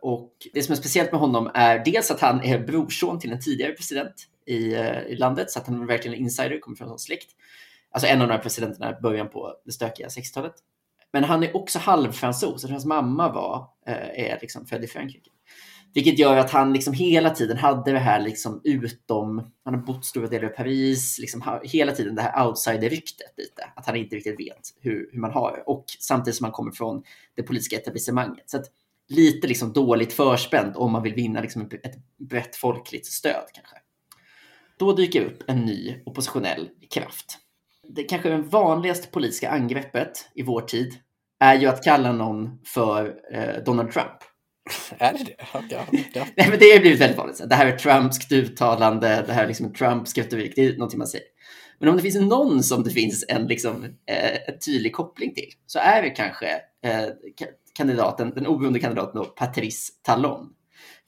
och 0.06 0.32
det 0.54 0.64
som 0.64 0.72
är 0.72 0.76
speciellt 0.76 1.12
med 1.12 1.22
honom 1.22 1.52
är 1.54 1.86
dels 1.86 2.12
att 2.12 2.20
han 2.20 2.44
är 2.44 2.60
brorson 2.60 3.20
till 3.20 3.32
en 3.32 3.40
tidigare 3.40 3.72
president 3.72 4.14
i, 4.46 4.74
eh, 4.74 5.02
i 5.02 5.16
landet, 5.16 5.52
så 5.52 5.60
att 5.60 5.68
han 5.68 5.82
är 5.82 5.86
verkligen 5.86 6.18
en 6.18 6.24
insider, 6.24 6.60
kommer 6.60 6.78
från 6.78 6.92
en 6.92 7.00
släkt. 7.00 7.30
Alltså 7.92 8.08
en 8.08 8.22
av 8.22 8.28
de 8.28 8.34
här 8.34 8.42
presidenterna 8.42 8.98
i 8.98 9.02
början 9.02 9.30
på 9.30 9.54
det 9.66 9.72
stökiga 9.72 10.08
60-talet. 10.08 10.54
Men 11.14 11.24
han 11.24 11.44
är 11.44 11.56
också 11.56 11.80
halvfransos, 11.80 12.62
så 12.62 12.68
hans 12.68 12.86
mamma 12.86 13.32
var, 13.32 13.70
eh, 13.88 14.26
är 14.26 14.38
liksom 14.42 14.66
född 14.66 14.84
i 14.84 14.88
Frankrike. 14.88 15.30
Vilket 15.94 16.20
gör 16.20 16.38
att 16.38 16.52
han 16.52 16.74
liksom 16.74 16.94
hela 16.94 17.30
tiden 17.30 17.58
hade 17.58 17.92
det 17.92 18.00
här 18.00 18.22
liksom 18.22 18.62
utom, 18.64 19.52
han 19.64 19.74
har 19.74 19.82
bott 19.82 20.06
stora 20.06 20.28
delar 20.28 20.46
av 20.48 20.52
Paris, 20.52 21.20
liksom 21.20 21.60
hela 21.64 21.92
tiden 21.92 22.16
det 22.16 22.22
här 22.22 22.48
outsider-ryktet 22.48 23.34
lite. 23.38 23.70
Att 23.76 23.86
han 23.86 23.96
inte 23.96 24.16
riktigt 24.16 24.40
vet 24.40 24.74
hur, 24.80 25.10
hur 25.12 25.20
man 25.20 25.32
har 25.32 25.52
det. 25.52 25.64
Och 25.64 25.86
samtidigt 26.00 26.36
som 26.36 26.44
han 26.44 26.52
kommer 26.52 26.72
från 26.72 27.04
det 27.36 27.44
politiska 27.44 27.76
etablissemanget. 27.76 28.50
Så 28.50 28.58
att 28.58 28.66
lite 29.10 29.48
liksom 29.48 29.74
dåligt 29.74 30.14
förspänt 30.14 30.76
om 30.76 30.92
man 30.92 31.04
vill 31.04 31.14
vinna 31.14 31.42
liksom 31.42 31.62
ett, 31.62 31.74
ett 31.74 31.96
brett 32.30 32.56
folkligt 32.56 33.06
stöd 33.06 33.46
kanske. 33.54 33.76
Då 34.80 34.94
dyker 34.94 35.26
upp 35.26 35.44
en 35.48 35.62
ny 35.62 35.96
oppositionell 36.06 36.70
kraft. 36.94 37.38
Det 37.88 38.04
kanske 38.04 38.30
det 38.30 38.38
vanligaste 38.38 39.08
politiska 39.08 39.50
angreppet 39.50 40.30
i 40.36 40.44
vår 40.44 40.62
tid 40.62 40.96
är 41.40 41.60
ju 41.60 41.68
att 41.68 41.84
kalla 41.84 42.12
någon 42.12 42.60
för 42.66 43.16
eh, 43.34 43.64
Donald 43.66 43.92
Trump. 43.92 44.18
Är 44.98 45.14
det 45.14 45.24
det? 45.24 45.36
Ja, 45.54 45.64
ja. 45.70 45.86
Nej, 46.36 46.50
men 46.50 46.60
det 46.60 46.72
har 46.72 46.80
blivit 46.80 47.02
väldigt 47.02 47.18
vanligt. 47.18 47.50
Det 47.50 47.56
här 47.56 47.66
är 47.66 47.78
Trumpskt 47.78 48.32
uttalande, 48.32 49.24
det 49.28 49.34
här 49.34 49.44
är 49.44 49.48
liksom 49.48 49.74
Trumps 49.74 50.18
retorik, 50.18 50.54
det 50.56 50.66
är 50.66 50.78
någonting 50.78 50.98
man 50.98 51.08
säger. 51.08 51.28
Men 51.80 51.90
om 51.90 51.96
det 51.96 52.02
finns 52.02 52.16
någon 52.16 52.64
som 52.64 52.84
det 52.84 52.90
finns 52.90 53.26
en 53.28 53.48
liksom, 53.48 53.84
eh, 53.84 54.56
tydlig 54.66 54.94
koppling 54.94 55.34
till 55.34 55.50
så 55.66 55.80
är 55.80 56.02
det 56.02 56.10
kanske 56.10 56.48
eh, 56.86 57.06
kandidaten, 57.75 58.32
den 58.36 58.48
oberoende 58.48 58.79
kandidaten 58.79 59.22
då, 59.22 59.25
Patrice 59.25 59.91
Talon. 60.01 60.50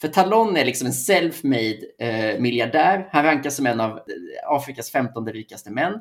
För 0.01 0.07
Talon 0.07 0.57
är 0.57 0.65
liksom 0.65 0.87
en 0.87 0.93
self-made 0.93 1.79
eh, 1.99 2.39
miljardär. 2.39 3.09
Han 3.11 3.23
rankas 3.23 3.55
som 3.55 3.65
en 3.65 3.79
av 3.79 3.91
eh, 3.91 4.01
Afrikas 4.47 4.91
15 4.91 5.27
rikaste 5.27 5.71
män. 5.71 5.93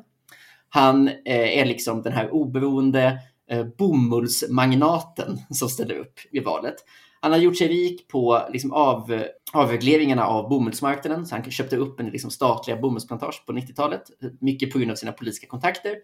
Han 0.69 1.07
eh, 1.07 1.59
är 1.59 1.65
liksom 1.65 2.01
den 2.01 2.13
här 2.13 2.33
oberoende 2.33 3.19
eh, 3.51 3.65
bomullsmagnaten 3.77 5.37
som 5.49 5.69
ställer 5.69 5.95
upp 5.95 6.19
i 6.31 6.39
valet. 6.39 6.75
Han 7.19 7.31
har 7.31 7.39
gjort 7.39 7.57
sig 7.57 7.67
rik 7.67 8.07
på 8.07 8.47
liksom, 8.49 8.73
av, 8.73 9.13
eh, 9.13 9.25
avregleringarna 9.53 10.25
av 10.25 10.49
bomullsmarknaden. 10.49 11.25
Så 11.25 11.35
han 11.35 11.51
köpte 11.51 11.77
upp 11.77 11.99
en 11.99 12.09
liksom, 12.09 12.31
statliga 12.31 12.77
bomullsplantage 12.77 13.45
på 13.45 13.53
90-talet. 13.53 14.01
Mycket 14.39 14.71
på 14.71 14.79
grund 14.79 14.91
av 14.91 14.95
sina 14.95 15.11
politiska 15.11 15.47
kontakter. 15.47 15.95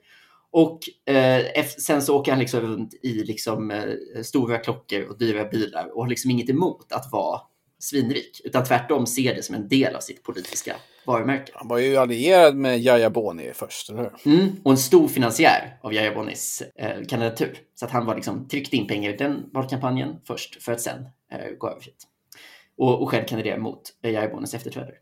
Och 0.54 0.80
eh, 1.14 1.66
sen 1.66 2.02
så 2.02 2.20
åker 2.20 2.32
han 2.32 2.40
liksom 2.40 2.62
runt 2.62 2.94
i 2.94 3.14
liksom, 3.14 3.72
eh, 3.72 4.22
stora 4.24 4.58
klockor 4.58 5.04
och 5.04 5.18
dyra 5.18 5.46
bilar 5.46 5.90
och 5.96 6.02
har 6.04 6.10
liksom 6.10 6.32
inget 6.32 6.50
emot 6.50 6.92
att 6.92 7.12
vara 7.12 7.42
svinrik, 7.80 8.42
utan 8.44 8.64
tvärtom 8.64 9.08
ser 9.08 9.36
det 9.36 9.44
som 9.44 9.56
en 9.56 9.68
del 9.68 9.96
av 9.96 10.00
sitt 10.00 10.24
politiska 10.24 10.76
varumärke. 11.06 11.52
Han 11.56 11.68
var 11.68 11.78
ju 11.78 11.98
allierad 11.98 12.56
med 12.56 12.80
Yahya 12.80 13.10
Boni 13.10 13.52
först, 13.54 13.90
eller 13.90 14.12
hur? 14.24 14.34
Mm, 14.34 14.56
och 14.64 14.72
en 14.72 14.78
stor 14.78 15.08
finansiär 15.08 15.78
av 15.82 15.94
Yahya 15.94 16.16
Bonis 16.16 16.64
eh, 16.76 17.04
kandidatur. 17.08 17.58
Så 17.76 17.86
att 17.86 17.92
han 17.92 18.06
var 18.06 18.16
liksom, 18.16 18.48
tryckte 18.48 18.78
in 18.78 18.88
pengar 18.88 19.14
i 19.14 19.18
den 19.18 19.50
valkampanjen 19.54 20.16
först, 20.28 20.64
för 20.64 20.72
att 20.72 20.82
sen 20.82 21.06
eh, 21.32 21.52
gå 21.58 21.70
över 21.70 21.82
hit. 21.82 22.04
Och, 22.78 23.02
och 23.02 23.10
själv 23.10 23.26
kandidera 23.26 23.58
mot 23.58 23.82
eh, 24.04 24.12
Yahya 24.12 24.30
Bonis 24.30 24.54
efterträdare. 24.54 24.96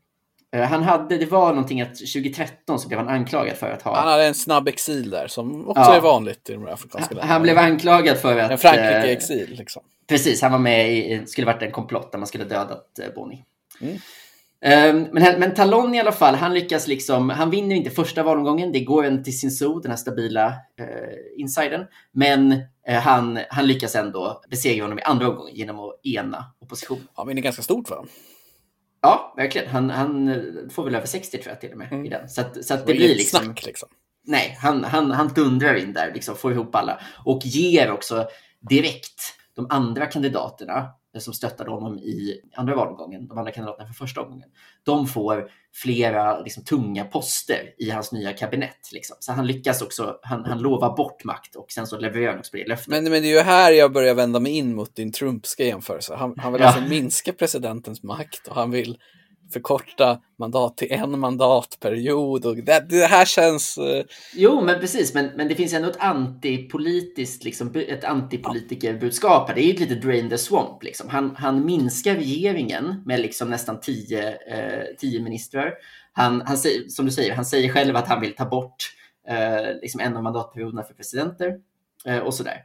Eh, 0.56 0.62
han 0.62 0.84
hade, 0.84 1.18
det 1.18 1.26
var 1.26 1.50
någonting 1.50 1.82
att 1.82 1.96
2013 1.96 2.80
så 2.80 2.88
blev 2.88 3.00
han 3.00 3.10
anklagad 3.10 3.58
för 3.58 3.72
att 3.72 3.82
ha... 3.82 3.96
Han 3.96 4.08
hade 4.08 4.26
en 4.26 4.34
snabb 4.34 4.68
exil 4.68 5.10
där 5.10 5.28
som 5.28 5.70
också 5.70 5.82
ja. 5.82 5.96
är 5.96 6.02
vanligt 6.02 6.50
i 6.50 6.54
de 6.54 6.68
afrikanska 6.68 7.16
länderna. 7.16 7.34
Han 7.34 7.42
blev 7.42 7.58
anklagad 7.58 8.18
för 8.18 8.38
att... 8.38 8.52
En 8.52 8.58
Frankrike-exil 8.58 9.56
liksom. 9.58 9.84
Precis, 10.08 10.42
han 10.42 10.52
var 10.52 10.60
med 10.60 10.94
i, 10.94 11.26
skulle 11.26 11.48
varit 11.48 11.62
en 11.62 11.72
komplott 11.72 12.12
där 12.12 12.20
man 12.20 12.28
skulle 12.28 12.44
dödat 12.44 13.00
eh, 13.00 13.14
Boni. 13.16 13.44
Mm. 13.82 13.98
Um, 14.66 15.08
men, 15.12 15.40
men 15.40 15.54
Talon 15.54 15.96
i 15.96 16.00
alla 16.00 16.12
fall, 16.12 16.36
han 16.36 16.54
lyckas 16.54 16.88
liksom, 16.88 17.30
han 17.30 17.50
vinner 17.50 17.76
inte 17.76 17.90
första 17.90 18.24
valomgången, 18.24 18.72
det 18.72 18.80
går 18.80 19.04
en 19.04 19.24
till 19.24 19.40
sin 19.40 19.52
so, 19.52 19.80
den 19.80 19.92
här 19.92 19.98
stabila 19.98 20.48
uh, 20.48 20.88
insidern. 21.38 21.86
Men 22.12 22.52
uh, 22.52 22.96
han, 22.96 23.40
han 23.50 23.68
lyckas 23.68 23.96
ändå 23.96 24.42
besegra 24.50 24.84
honom 24.84 25.00
i 25.00 25.02
andra 25.02 25.30
omgången 25.30 25.56
genom 25.56 25.80
att 25.80 26.06
ena 26.06 26.46
oppositionen. 26.62 27.08
Han 27.14 27.28
vinner 27.28 27.42
ganska 27.42 27.62
stort 27.62 27.88
för 27.88 27.96
honom. 27.96 28.10
Ja, 29.02 29.34
verkligen. 29.38 29.70
Han, 29.70 29.90
han 29.90 30.44
får 30.72 30.84
väl 30.84 30.96
över 30.96 31.08
60 31.08 31.38
tror 31.38 31.52
jag 31.52 31.62
till 31.62 31.72
och 31.72 31.78
med 31.78 31.92
mm. 31.92 32.06
i 32.06 32.10
den. 32.10 32.30
Så, 32.30 32.42
att, 32.42 32.66
så 32.66 32.74
att 32.74 32.86
det, 32.86 32.94
det 32.94 32.98
blir 32.98 33.16
liksom... 33.16 33.44
Snack, 33.44 33.66
liksom. 33.66 33.90
Nej, 34.24 34.58
han, 34.62 34.84
han, 34.84 35.12
han 35.12 35.28
dundrar 35.28 35.76
in 35.76 35.94
där, 35.94 36.12
liksom, 36.14 36.36
får 36.36 36.52
ihop 36.52 36.76
alla 36.76 37.02
och 37.26 37.42
ger 37.46 37.92
också 37.92 38.28
direkt 38.60 39.36
de 39.56 39.68
andra 39.70 40.06
kandidaterna 40.06 40.90
som 41.20 41.34
stöttade 41.34 41.72
honom 41.72 41.98
i 41.98 42.42
andra 42.56 42.76
valomgången, 42.76 43.28
de 43.28 43.38
andra 43.38 43.52
kandidaterna 43.52 43.88
för 43.88 43.94
första 43.94 44.22
omgången, 44.22 44.50
de 44.84 45.08
får 45.08 45.50
flera 45.74 46.40
liksom, 46.40 46.64
tunga 46.64 47.06
poster 47.06 47.74
i 47.78 47.90
hans 47.90 48.12
nya 48.12 48.34
kabinett. 48.34 48.92
Liksom. 48.94 49.16
Så 49.20 49.32
han 49.32 49.48
lyckas 49.48 49.82
också, 49.82 50.20
han, 50.22 50.46
han 50.46 50.60
lovar 50.60 50.96
bort 50.96 51.24
makt 51.24 51.56
och 51.56 51.72
sen 51.72 51.88
så 51.88 51.98
levererar 51.98 52.30
han 52.30 52.40
också 52.40 52.52
på 52.52 52.58
det 52.58 52.68
löftet. 52.68 52.88
Men, 52.88 53.04
men 53.04 53.12
det 53.12 53.28
är 53.28 53.36
ju 53.36 53.40
här 53.40 53.72
jag 53.72 53.94
börjar 53.94 54.16
vända 54.16 54.40
mig 54.40 54.52
in 54.52 54.76
mot 54.76 54.96
din 54.96 55.12
Trumpska 55.12 55.64
jämförelse. 55.64 56.16
Han, 56.16 56.34
han 56.38 56.54
vill 56.54 56.62
ja. 56.62 56.68
alltså 56.68 56.82
minska 56.90 57.34
presidentens 57.34 58.04
makt 58.04 58.48
och 58.48 58.56
han 58.56 58.72
vill 58.72 58.98
förkorta 59.54 60.20
mandat 60.38 60.78
till 60.78 60.92
en 60.92 61.20
mandatperiod. 61.20 62.46
Och 62.46 62.56
det, 62.56 62.86
det 62.90 63.06
här 63.06 63.26
känns... 63.26 63.78
Eh, 63.78 64.06
jo, 64.36 64.62
men 64.62 64.80
precis. 64.80 65.14
Men, 65.14 65.26
men 65.36 65.48
det 65.48 65.56
finns 65.56 65.74
ändå 65.74 65.90
ett 65.90 66.00
antipolitiskt, 66.00 67.44
liksom, 67.44 67.72
ett 67.76 68.04
antipolitikerbudskap 68.04 69.48
här. 69.48 69.56
Det 69.56 69.62
är 69.62 69.66
ju 69.66 69.74
ett 69.74 69.80
litet 69.80 70.02
drain 70.02 70.30
the 70.30 70.38
swamp. 70.38 70.84
Liksom. 70.84 71.10
Han, 71.10 71.36
han 71.36 71.66
minskar 71.66 72.16
regeringen 72.16 73.04
med 73.06 73.20
liksom 73.20 73.50
nästan 73.50 73.80
tio, 73.80 74.30
eh, 74.30 74.86
tio 74.98 75.22
ministrar. 75.22 75.74
Han, 76.14 76.42
han, 76.42 76.58
som 76.90 77.06
du 77.06 77.12
säger, 77.12 77.36
han 77.36 77.46
säger 77.46 77.70
själv 77.70 77.96
att 77.96 78.08
han 78.08 78.22
vill 78.22 78.36
ta 78.36 78.46
bort 78.46 78.96
eh, 79.28 79.82
liksom 79.82 80.02
en 80.02 80.18
av 80.18 80.24
mandatperioderna 80.24 80.84
för 80.84 80.94
presidenter 80.94 81.56
eh, 82.06 82.18
och 82.18 82.34
sådär. 82.34 82.62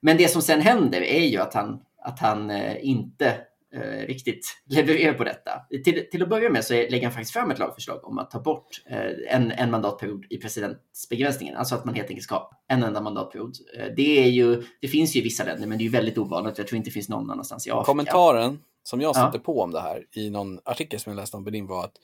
Men 0.00 0.16
det 0.16 0.28
som 0.28 0.42
sen 0.42 0.60
händer 0.60 1.00
är 1.00 1.26
ju 1.26 1.38
att 1.38 1.54
han, 1.54 1.80
att 2.02 2.18
han 2.18 2.50
eh, 2.50 2.86
inte 2.86 3.34
eh, 3.74 4.06
riktigt 4.06 4.62
levererar 4.64 5.14
på 5.14 5.24
detta. 5.24 5.50
Till, 5.84 6.10
till 6.10 6.22
att 6.22 6.28
börja 6.28 6.50
med 6.50 6.64
så 6.64 6.74
lägger 6.74 7.02
han 7.02 7.12
faktiskt 7.12 7.32
fram 7.32 7.50
ett 7.50 7.58
lagförslag 7.58 8.04
om 8.04 8.18
att 8.18 8.30
ta 8.30 8.40
bort 8.40 8.82
eh, 8.86 9.34
en, 9.36 9.52
en 9.52 9.70
mandatperiod 9.70 10.26
i 10.30 10.36
presidentsbegränsningen. 10.36 11.56
Alltså 11.56 11.74
att 11.74 11.84
man 11.84 11.94
helt 11.94 12.08
enkelt 12.08 12.24
ska 12.24 12.34
ha 12.34 12.50
en 12.68 12.82
enda 12.82 13.00
mandatperiod. 13.00 13.54
Eh, 13.78 13.86
det, 13.96 14.24
är 14.24 14.28
ju, 14.28 14.62
det 14.80 14.88
finns 14.88 15.16
ju 15.16 15.20
i 15.20 15.22
vissa 15.22 15.44
länder, 15.44 15.66
men 15.66 15.78
det 15.78 15.82
är 15.82 15.86
ju 15.86 15.92
väldigt 15.92 16.18
ovanligt. 16.18 16.58
Jag 16.58 16.66
tror 16.66 16.76
inte 16.76 16.90
det 16.90 16.94
finns 16.94 17.08
någon 17.08 17.30
annanstans 17.30 17.66
i 17.66 17.70
Afrika. 17.70 17.84
Kommentaren 17.84 18.58
som 18.82 19.00
jag 19.00 19.14
satte 19.14 19.38
ja. 19.38 19.42
på 19.42 19.60
om 19.60 19.70
det 19.70 19.80
här 19.80 20.04
i 20.12 20.30
någon 20.30 20.60
artikel 20.64 21.00
som 21.00 21.12
jag 21.12 21.16
läste 21.16 21.36
om 21.36 21.44
Benin 21.44 21.66
var 21.66 21.84
att 21.84 21.96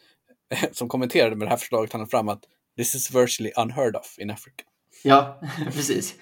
som 0.76 0.88
kommenterade 0.88 1.36
med 1.36 1.46
det 1.46 1.50
här 1.50 1.56
förslaget 1.56 1.92
han 1.92 2.06
fram 2.06 2.28
att 2.28 2.44
this 2.76 2.94
is 2.94 3.14
virtually 3.14 3.52
unheard 3.56 3.96
of 3.96 4.18
in 4.18 4.30
Africa. 4.30 4.64
Ja, 5.04 5.40
precis. 5.64 6.14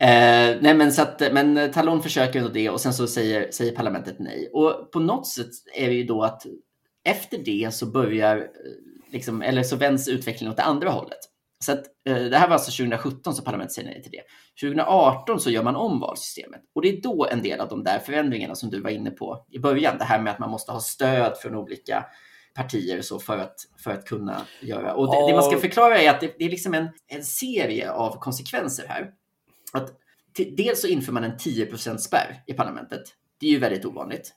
Eh, 0.00 0.56
nej, 0.60 0.74
men, 0.74 0.92
så 0.92 1.02
att, 1.02 1.22
men 1.32 1.72
Talon 1.72 2.02
försöker 2.02 2.38
ändå 2.38 2.50
det 2.50 2.70
och 2.70 2.80
sen 2.80 2.94
så 2.94 3.06
säger, 3.06 3.50
säger 3.50 3.72
parlamentet 3.72 4.18
nej. 4.18 4.50
Och 4.52 4.92
på 4.92 5.00
något 5.00 5.26
sätt 5.26 5.50
är 5.74 5.88
det 5.88 5.94
ju 5.94 6.04
då 6.04 6.22
att 6.22 6.42
efter 7.04 7.38
det 7.38 7.74
så 7.74 7.86
börjar, 7.86 8.36
eh, 8.36 8.42
liksom, 9.12 9.42
eller 9.42 9.62
så 9.62 9.76
vänds 9.76 10.08
utvecklingen 10.08 10.50
åt 10.50 10.56
det 10.56 10.62
andra 10.62 10.90
hållet. 10.90 11.18
Så 11.64 11.72
att, 11.72 11.84
eh, 12.08 12.24
det 12.24 12.36
här 12.36 12.48
var 12.48 12.54
alltså 12.54 12.70
2017 12.70 13.34
som 13.34 13.44
parlamentet 13.44 13.74
säger 13.74 13.88
nej 13.88 14.02
till 14.02 14.12
det. 14.12 14.22
2018 14.60 15.40
så 15.40 15.50
gör 15.50 15.62
man 15.62 15.76
om 15.76 16.00
valsystemet 16.00 16.60
och 16.74 16.82
det 16.82 16.88
är 16.88 17.02
då 17.02 17.26
en 17.30 17.42
del 17.42 17.60
av 17.60 17.68
de 17.68 17.84
där 17.84 17.98
förändringarna 17.98 18.54
som 18.54 18.70
du 18.70 18.80
var 18.80 18.90
inne 18.90 19.10
på 19.10 19.46
i 19.50 19.58
början. 19.58 19.98
Det 19.98 20.04
här 20.04 20.22
med 20.22 20.32
att 20.32 20.38
man 20.38 20.50
måste 20.50 20.72
ha 20.72 20.80
stöd 20.80 21.38
från 21.38 21.54
olika 21.54 22.04
partier 22.56 23.02
så 23.02 23.18
för 23.18 23.38
att, 23.38 23.56
för 23.78 23.90
att 23.90 24.04
kunna 24.04 24.46
göra. 24.60 24.94
Och 24.94 25.14
det, 25.14 25.26
det 25.26 25.34
man 25.34 25.42
ska 25.42 25.58
förklara 25.58 25.98
är 26.00 26.10
att 26.10 26.20
det, 26.20 26.34
det, 26.38 26.44
är 26.44 26.50
liksom 26.50 26.74
en, 26.74 26.88
en 27.06 27.24
serie 27.24 27.90
av 27.90 28.18
konsekvenser 28.18 28.86
här. 28.88 29.12
Att 29.72 29.90
dels 30.56 30.80
så 30.80 30.86
inför 30.86 31.12
man 31.12 31.24
en 31.24 31.36
10% 31.36 31.96
spärr 31.96 32.42
i 32.46 32.52
parlamentet. 32.52 33.02
Det 33.40 33.46
är 33.46 33.50
ju 33.50 33.58
väldigt 33.58 33.84
ovanligt 33.84 34.34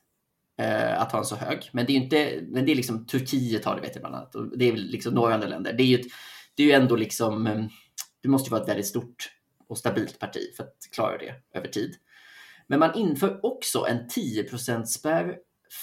eh, 0.61 1.01
att 1.01 1.11
ha 1.11 1.19
en 1.19 1.25
så 1.25 1.35
hög. 1.35 1.69
Men 1.71 1.85
det 1.85 1.93
är 1.93 1.95
inte, 1.95 2.41
men 2.47 2.65
det 2.65 2.71
är 2.71 2.75
liksom 2.75 3.05
Turkiet 3.05 3.65
har 3.65 3.75
det 3.75 3.81
vet 3.81 3.95
jag 3.95 4.01
bland 4.01 4.15
annat. 4.15 4.35
Och 4.35 4.57
det 4.57 4.69
är 4.69 4.73
liksom 4.73 5.13
några 5.13 5.33
andra 5.33 5.47
länder. 5.47 5.73
Det 5.73 5.83
är 5.83 5.87
ju, 5.87 5.99
ett, 5.99 6.07
det 6.55 6.63
är 6.63 6.67
ju 6.67 6.73
ändå 6.73 6.95
liksom, 6.95 7.47
eh, 7.47 7.65
det 8.21 8.29
måste 8.29 8.47
ju 8.47 8.51
vara 8.51 8.61
ett 8.61 8.69
väldigt 8.69 8.87
stort 8.87 9.31
och 9.67 9.77
stabilt 9.77 10.19
parti 10.19 10.55
för 10.57 10.63
att 10.63 10.77
klara 10.91 11.17
det 11.17 11.35
över 11.53 11.67
tid. 11.67 11.95
Men 12.67 12.79
man 12.79 12.95
inför 12.95 13.45
också 13.45 13.85
en 13.85 14.07
10% 14.07 14.85
spärr 14.85 15.37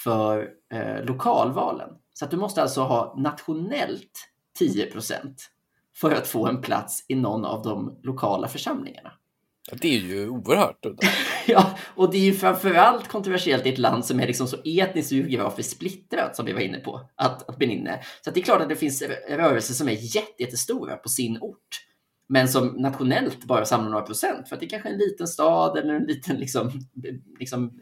för 0.05 0.51
eh, 0.73 1.05
lokalvalen. 1.05 1.91
Så 2.19 2.25
att 2.25 2.31
du 2.31 2.37
måste 2.37 2.63
alltså 2.63 2.81
ha 2.81 3.15
nationellt 3.19 4.29
10% 4.61 5.35
för 5.97 6.13
att 6.13 6.27
få 6.27 6.47
en 6.47 6.61
plats 6.61 7.05
i 7.09 7.15
någon 7.15 7.45
av 7.45 7.63
de 7.63 7.99
lokala 8.03 8.49
församlingarna. 8.49 9.13
Ja, 9.71 9.77
det 9.81 9.97
är 9.97 10.01
ju 10.01 10.29
oerhört 10.29 10.87
ja, 11.47 11.79
och 11.95 12.11
det 12.11 12.17
är 12.17 12.25
ju 12.25 12.35
framförallt 12.35 13.09
kontroversiellt 13.09 13.67
i 13.67 13.69
ett 13.69 13.79
land 13.79 14.05
som 14.05 14.21
är 14.21 14.27
liksom 14.27 14.49
så 14.49 14.57
etniskt 14.65 15.13
och 15.13 15.19
geografiskt 15.19 15.77
splittrat 15.77 16.37
som 16.37 16.47
vi 16.47 16.53
var 16.53 16.61
inne 16.61 16.79
på, 16.79 17.11
att, 17.15 17.49
att 17.49 17.59
Benin 17.59 17.89
Så 18.21 18.31
att 18.31 18.35
det 18.35 18.41
är 18.41 18.45
klart 18.45 18.61
att 18.61 18.69
det 18.69 18.77
finns 18.77 19.03
rörelser 19.29 19.75
som 19.75 19.89
är 19.89 20.17
jättestora 20.17 20.97
på 20.97 21.09
sin 21.09 21.39
ort, 21.41 21.87
men 22.29 22.49
som 22.49 22.67
nationellt 22.67 23.45
bara 23.45 23.65
samlar 23.65 23.91
några 23.91 24.07
procent, 24.07 24.49
för 24.49 24.57
att 24.57 24.61
det 24.61 24.67
är 24.67 24.71
kanske 24.71 24.89
är 24.89 24.93
en 24.93 24.99
liten 24.99 25.27
stad 25.27 25.79
eller 25.79 25.95
en 25.95 26.07
liten 26.07 26.37
liksom, 26.37 26.73
liksom 27.39 27.81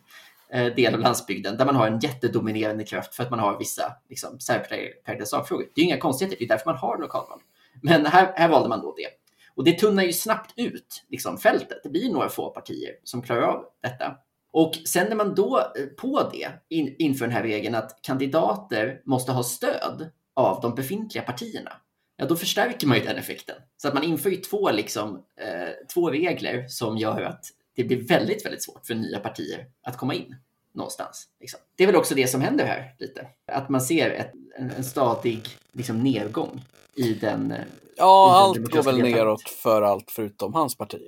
Eh, 0.55 0.75
del 0.75 0.95
av 0.95 1.01
landsbygden 1.01 1.57
där 1.57 1.65
man 1.65 1.77
har 1.77 1.87
en 1.87 1.99
jättedominerande 1.99 2.85
kraft 2.85 3.15
för 3.15 3.23
att 3.23 3.31
man 3.31 3.39
har 3.39 3.59
vissa 3.59 3.97
liksom, 4.09 4.41
särpräglade 4.41 5.27
sakfrågor. 5.27 5.67
Det 5.75 5.81
är 5.81 5.85
inga 5.85 5.97
konstigheter, 5.97 6.37
det 6.39 6.45
är 6.45 6.49
därför 6.49 6.71
man 6.71 6.77
har 6.77 6.99
lokalval. 6.99 7.41
Men 7.83 8.07
här, 8.07 8.33
här 8.37 8.49
valde 8.49 8.69
man 8.69 8.81
då 8.81 8.95
det. 8.97 9.09
Och 9.55 9.65
det 9.65 9.79
tunnar 9.79 10.03
ju 10.03 10.13
snabbt 10.13 10.53
ut 10.57 11.05
liksom, 11.09 11.39
fältet. 11.39 11.79
Det 11.83 11.89
blir 11.89 12.13
några 12.13 12.29
få 12.29 12.51
partier 12.51 12.91
som 13.05 13.23
klarar 13.23 13.43
av 13.43 13.65
detta. 13.83 14.17
Och 14.53 14.75
sen 14.87 15.09
när 15.09 15.17
man 15.17 15.35
då 15.35 15.59
eh, 15.59 15.87
på 15.97 16.31
det 16.33 16.49
in, 16.69 16.95
inför 16.99 17.25
den 17.25 17.35
här 17.35 17.43
regeln 17.43 17.75
att 17.75 17.99
kandidater 18.03 19.01
måste 19.05 19.33
ha 19.33 19.43
stöd 19.43 20.11
av 20.37 20.61
de 20.61 20.75
befintliga 20.75 21.25
partierna, 21.25 21.73
ja 22.17 22.27
då 22.27 22.37
förstärker 22.37 22.87
man 22.87 22.99
ju 22.99 23.05
den 23.05 23.17
effekten. 23.17 23.57
Så 23.77 23.89
att 23.89 23.95
man 23.95 24.05
inför 24.05 24.31
ju 24.31 24.37
två, 24.37 24.71
liksom, 24.71 25.25
eh, 25.41 25.87
två 25.95 26.11
regler 26.11 26.69
som 26.69 26.97
gör 26.97 27.23
att 27.23 27.45
det 27.75 27.85
blir 27.85 28.02
väldigt, 28.02 28.45
väldigt 28.45 28.62
svårt 28.62 28.87
för 28.87 28.95
nya 28.95 29.19
partier 29.19 29.66
att 29.83 29.97
komma 29.97 30.14
in 30.14 30.37
någonstans. 30.73 31.28
Liksom. 31.40 31.61
Det 31.76 31.83
är 31.83 31.87
väl 31.87 31.97
också 31.97 32.14
det 32.14 32.26
som 32.26 32.40
händer 32.40 32.64
här 32.64 32.95
lite. 32.99 33.26
Att 33.47 33.69
man 33.69 33.81
ser 33.81 34.11
ett, 34.11 34.33
en, 34.59 34.71
en 34.71 34.85
stadig 34.85 35.43
liksom, 35.73 36.02
nedgång 36.02 36.64
i 36.95 37.14
den 37.14 37.52
eh, 37.52 37.59
Ja, 37.97 38.50
i 38.54 38.59
den 38.59 38.64
allt 38.64 38.73
går 38.73 38.83
väl 38.83 38.99
neråt 38.99 39.49
för 39.49 39.83
allt 39.83 40.11
förutom 40.11 40.54
hans 40.54 40.76
parti. 40.76 41.02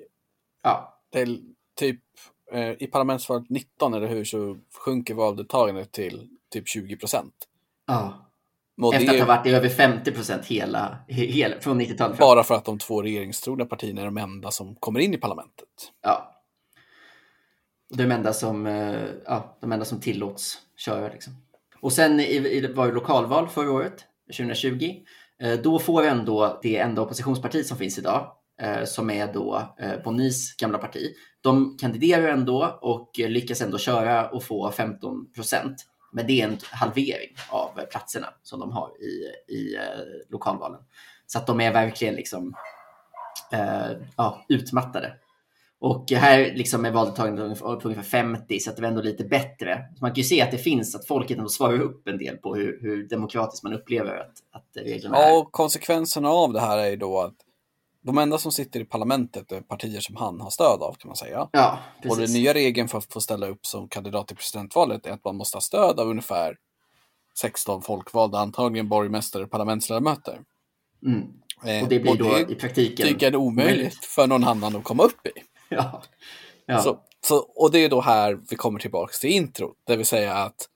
Ja. 0.63 1.03
Det 1.13 1.21
är 1.21 1.39
typ 1.79 2.01
eh, 2.53 2.71
i 2.71 2.87
parlamentsvalet 2.87 3.51
19 3.51 3.95
eller 3.95 4.09
hur 4.09 4.25
så 4.25 4.57
sjunker 4.79 5.15
valdeltagandet 5.15 5.93
till 5.93 6.29
typ 6.53 6.69
20 6.69 6.97
procent. 6.97 7.35
Ja. 7.87 8.23
Och 8.83 8.93
det 8.93 8.99
Efter 8.99 9.09
att 9.09 9.15
är 9.15 9.21
ha 9.21 9.27
varit 9.27 9.47
i 9.47 9.51
över 9.51 9.69
50 9.69 10.13
procent 10.13 10.47
hela, 10.47 10.99
hela, 11.09 11.61
från 11.61 11.81
90-talet. 11.81 12.17
fram. 12.17 12.27
bara 12.27 12.45
för 12.45 12.55
att 12.55 12.65
de 12.65 12.79
två 12.79 13.03
regeringstrogna 13.03 13.65
partierna 13.65 14.01
är 14.01 14.05
de 14.05 14.17
enda 14.17 14.51
som 14.51 14.75
kommer 14.75 15.01
in 15.01 15.15
i 15.15 15.17
parlamentet. 15.17 15.69
Ja. 16.03 16.36
De 17.95 18.13
enda 18.13 18.33
som, 18.33 18.67
eh, 18.67 19.05
ja, 19.25 19.59
de 19.61 19.73
enda 19.73 19.85
som 19.85 20.01
tillåts 20.01 20.59
köra. 20.77 21.13
Liksom. 21.13 21.33
Och 21.81 21.93
sen 21.93 22.21
i, 22.21 22.25
i, 22.25 22.73
var 22.73 22.87
det 22.87 22.93
lokalval 22.93 23.49
förra 23.49 23.73
året, 23.73 24.05
2020. 24.37 24.95
Eh, 25.43 25.53
då 25.53 25.79
får 25.79 26.03
ändå 26.03 26.61
det 26.63 26.77
enda 26.77 27.03
oppositionspartiet 27.03 27.67
som 27.67 27.79
finns 27.79 27.99
idag, 27.99 28.33
eh, 28.63 28.85
som 28.85 29.11
är 29.11 29.33
då 29.33 29.75
Bonnies 30.05 30.57
gamla 30.57 30.79
parti. 30.79 31.15
De 31.41 31.77
kandiderar 31.81 32.29
ändå 32.29 32.79
och 32.81 33.11
lyckas 33.17 33.61
ändå 33.61 33.79
köra 33.79 34.29
och 34.31 34.45
få 34.45 34.71
15 34.71 35.33
procent. 35.33 35.87
Men 36.13 36.27
det 36.27 36.41
är 36.41 36.49
en 36.49 36.59
halvering 36.71 37.37
av 37.51 37.71
platserna 37.91 38.27
som 38.43 38.61
de 38.61 38.73
har 38.73 38.91
i, 39.01 39.53
i 39.55 39.79
lokalvalen. 40.29 40.81
Så 41.27 41.39
att 41.39 41.47
de 41.47 41.61
är 41.61 41.73
verkligen 41.73 42.15
liksom, 42.15 42.55
eh, 43.53 43.91
ja, 44.17 44.45
utmattade. 44.49 45.13
Och 45.79 46.11
här 46.11 46.53
liksom 46.55 46.85
är 46.85 46.91
valdeltagandet 46.91 47.61
på 47.61 47.81
ungefär 47.85 48.03
50, 48.03 48.61
så 48.61 48.71
att 48.71 48.77
det 48.77 48.83
var 48.83 48.89
ändå 48.89 49.03
lite 49.03 49.25
bättre. 49.25 49.89
Så 49.99 50.05
man 50.05 50.11
kan 50.11 50.17
ju 50.17 50.25
se 50.25 50.43
att 50.43 50.51
det 50.51 50.59
finns, 50.59 50.95
att 50.95 51.07
folket 51.07 51.37
ändå 51.37 51.49
svarar 51.49 51.81
upp 51.81 52.09
en 52.09 52.19
del 52.19 52.37
på 52.37 52.55
hur, 52.55 52.79
hur 52.83 53.09
demokratiskt 53.09 53.63
man 53.63 53.73
upplever 53.73 54.17
att, 54.17 54.35
att 54.51 54.85
reglerna 54.85 55.17
är. 55.17 55.29
Ja, 55.29 55.39
och 55.39 55.53
konsekvenserna 55.53 56.31
av 56.31 56.53
det 56.53 56.61
här 56.61 56.79
är 56.79 56.91
ju 56.91 56.97
då 56.97 57.21
att 57.21 57.35
de 58.03 58.19
enda 58.19 58.39
som 58.39 58.53
sitter 58.53 58.81
i 58.81 58.85
parlamentet 58.85 59.53
är 59.53 59.61
partier 59.61 60.01
som 60.01 60.17
han 60.17 60.41
har 60.41 60.51
stöd 60.51 60.83
av 60.83 60.93
kan 60.93 61.09
man 61.09 61.17
säga. 61.17 61.49
Ja, 61.53 61.79
Och 61.97 62.03
den 62.03 62.19
precis. 62.19 62.37
nya 62.37 62.55
regeln 62.55 62.89
för 62.89 62.99
att 62.99 63.13
få 63.13 63.21
ställa 63.21 63.47
upp 63.47 63.67
som 63.67 63.89
kandidat 63.89 64.29
till 64.29 64.37
presidentvalet 64.37 65.07
är 65.07 65.11
att 65.11 65.25
man 65.25 65.37
måste 65.37 65.57
ha 65.57 65.61
stöd 65.61 66.01
av 66.01 66.09
ungefär 66.09 66.57
16 67.39 67.83
folkvalda, 67.83 68.39
antagligen 68.39 68.89
borgmästare 68.89 69.43
och 69.43 69.51
parlamentsledamöter. 69.51 70.41
Mm. 71.07 71.23
Eh, 71.65 71.83
Och 71.83 71.89
det 71.89 71.99
blir 71.99 72.17
då 72.17 72.25
det 72.25 72.53
i 72.53 72.55
praktiken... 72.55 73.07
tycker 73.07 73.27
jag 73.27 73.35
är 73.35 73.37
omöjligt 73.37 74.05
för 74.05 74.27
någon 74.27 74.45
annan 74.45 74.77
att 74.77 74.85
komma 74.85 75.03
upp 75.03 75.27
i. 75.27 75.31
Ja. 75.77 76.03
Ja. 76.67 76.83
Så, 76.83 76.99
så, 77.27 77.39
och 77.39 77.71
det 77.71 77.79
är 77.79 77.89
då 77.89 78.01
här 78.01 78.39
vi 78.51 78.57
kommer 78.57 78.81
tillbaka 78.81 79.13
till 79.21 79.31
intro, 79.31 79.75
det 79.87 79.97
vill 79.97 80.07
säga 80.07 80.35
att 80.35 80.69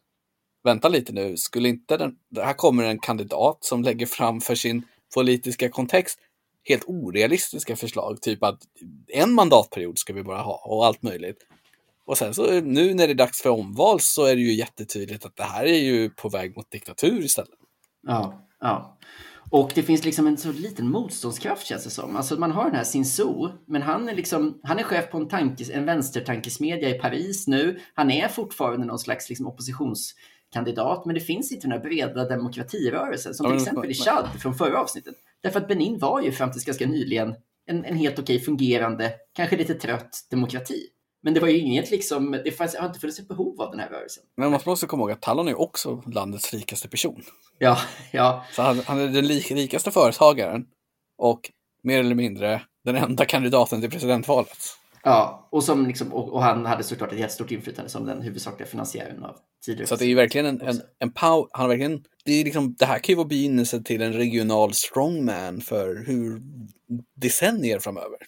vänta 0.64 0.88
lite 0.88 1.12
nu, 1.12 1.36
skulle 1.36 1.68
inte 1.68 1.96
den, 1.96 2.16
här 2.36 2.54
kommer 2.54 2.84
en 2.84 2.98
kandidat 2.98 3.64
som 3.64 3.82
lägger 3.82 4.06
fram 4.06 4.40
för 4.40 4.54
sin 4.54 4.82
politiska 5.14 5.68
kontext 5.68 6.18
helt 6.64 6.84
orealistiska 6.86 7.76
förslag, 7.76 8.22
typ 8.22 8.42
att 8.42 8.60
en 9.08 9.32
mandatperiod 9.32 9.98
ska 9.98 10.12
vi 10.12 10.22
bara 10.22 10.42
ha 10.42 10.62
och 10.64 10.86
allt 10.86 11.02
möjligt. 11.02 11.46
Och 12.04 12.18
sen 12.18 12.34
så 12.34 12.60
nu 12.60 12.94
när 12.94 13.06
det 13.06 13.12
är 13.12 13.14
dags 13.14 13.42
för 13.42 13.50
omval 13.50 14.00
så 14.00 14.24
är 14.24 14.36
det 14.36 14.42
ju 14.42 14.52
jättetydligt 14.52 15.26
att 15.26 15.36
det 15.36 15.42
här 15.42 15.64
är 15.64 15.78
ju 15.78 16.10
på 16.10 16.28
väg 16.28 16.56
mot 16.56 16.70
diktatur 16.70 17.24
istället. 17.24 17.58
Ja, 18.06 18.48
ja. 18.60 18.98
Och 19.50 19.72
det 19.74 19.82
finns 19.82 20.04
liksom 20.04 20.26
en 20.26 20.36
så 20.36 20.52
liten 20.52 20.90
motståndskraft 20.90 21.66
känns 21.66 21.84
det 21.84 21.90
som. 21.90 22.16
Alltså 22.16 22.36
man 22.36 22.50
har 22.50 22.64
den 22.64 22.74
här 22.74 22.84
Sinso, 22.84 23.50
men 23.66 23.82
han 23.82 24.08
är 24.08 24.14
liksom, 24.14 24.60
han 24.62 24.78
är 24.78 24.82
chef 24.82 25.10
på 25.10 25.18
en, 25.18 25.28
tankes, 25.28 25.70
en 25.70 25.84
vänstertankesmedja 25.84 26.88
i 26.88 26.98
Paris 26.98 27.46
nu. 27.46 27.78
Han 27.94 28.10
är 28.10 28.28
fortfarande 28.28 28.86
någon 28.86 28.98
slags 28.98 29.28
liksom 29.28 29.46
oppositionskandidat, 29.46 31.06
men 31.06 31.14
det 31.14 31.20
finns 31.20 31.52
inte 31.52 31.66
den 31.66 31.72
här 31.72 31.80
breda 31.80 32.24
demokratirörelsen 32.28 33.34
som 33.34 33.46
till 33.46 33.56
exempel 33.56 33.90
i 33.90 33.94
Chad 33.94 34.28
från 34.38 34.54
förra 34.54 34.80
avsnittet. 34.80 35.14
Därför 35.42 35.60
att 35.60 35.68
Benin 35.68 35.98
var 35.98 36.22
ju 36.22 36.32
fram 36.32 36.52
tills 36.52 36.64
ganska 36.64 36.86
nyligen 36.86 37.34
en, 37.66 37.84
en 37.84 37.96
helt 37.96 38.18
okej 38.18 38.40
fungerande, 38.40 39.12
kanske 39.32 39.56
lite 39.56 39.74
trött 39.74 40.26
demokrati. 40.30 40.86
Men 41.22 41.34
det 41.34 41.40
var 41.40 41.48
ju 41.48 41.58
inget 41.58 41.90
liksom, 41.90 42.40
det 42.44 42.52
fanns, 42.52 42.76
har 42.76 42.86
inte 42.86 43.00
funnits 43.00 43.18
ett 43.18 43.28
behov 43.28 43.60
av 43.60 43.70
den 43.70 43.80
här 43.80 43.88
rörelsen. 43.88 44.24
Men 44.36 44.50
man 44.50 44.60
måste 44.66 44.86
komma 44.86 45.02
ihåg 45.02 45.10
att 45.10 45.22
Talon 45.22 45.46
är 45.46 45.50
ju 45.50 45.56
också 45.56 46.02
landets 46.06 46.52
rikaste 46.54 46.88
person. 46.88 47.22
Ja, 47.58 47.78
ja, 48.12 48.44
Så 48.52 48.62
han, 48.62 48.78
han 48.78 49.00
är 49.00 49.08
den 49.08 49.22
rikaste 49.56 49.90
företagaren 49.90 50.66
och 51.18 51.50
mer 51.82 52.00
eller 52.00 52.14
mindre 52.14 52.62
den 52.84 52.96
enda 52.96 53.24
kandidaten 53.24 53.80
till 53.80 53.90
presidentvalet. 53.90 54.58
Ja, 55.02 55.48
och, 55.50 55.64
som 55.64 55.86
liksom, 55.86 56.12
och, 56.12 56.32
och 56.32 56.42
han 56.42 56.66
hade 56.66 56.82
såklart 56.82 57.12
ett 57.12 57.18
jättestort 57.18 57.50
inflytande 57.50 57.90
som 57.90 58.06
den 58.06 58.22
huvudsakliga 58.22 58.68
finansiären 58.68 59.24
av 59.24 59.36
tidigare. 59.66 59.86
Så 59.86 59.96
det 59.96 60.04
är 60.04 60.08
ju 60.08 60.14
verkligen 60.14 60.46
en, 60.46 60.60
en, 60.60 60.80
en 60.98 61.12
pow, 61.12 61.48
han 61.52 61.68
verkligen, 61.68 62.04
det, 62.24 62.32
är 62.32 62.44
liksom, 62.44 62.74
det 62.78 62.86
här 62.86 62.98
kan 62.98 63.12
ju 63.12 63.16
vara 63.16 63.28
begynnelsen 63.28 63.84
till 63.84 64.02
en 64.02 64.12
regional 64.12 64.74
strongman 64.74 65.60
för 65.60 66.04
hur 66.06 66.42
decennier 67.16 67.78
framöver. 67.78 68.18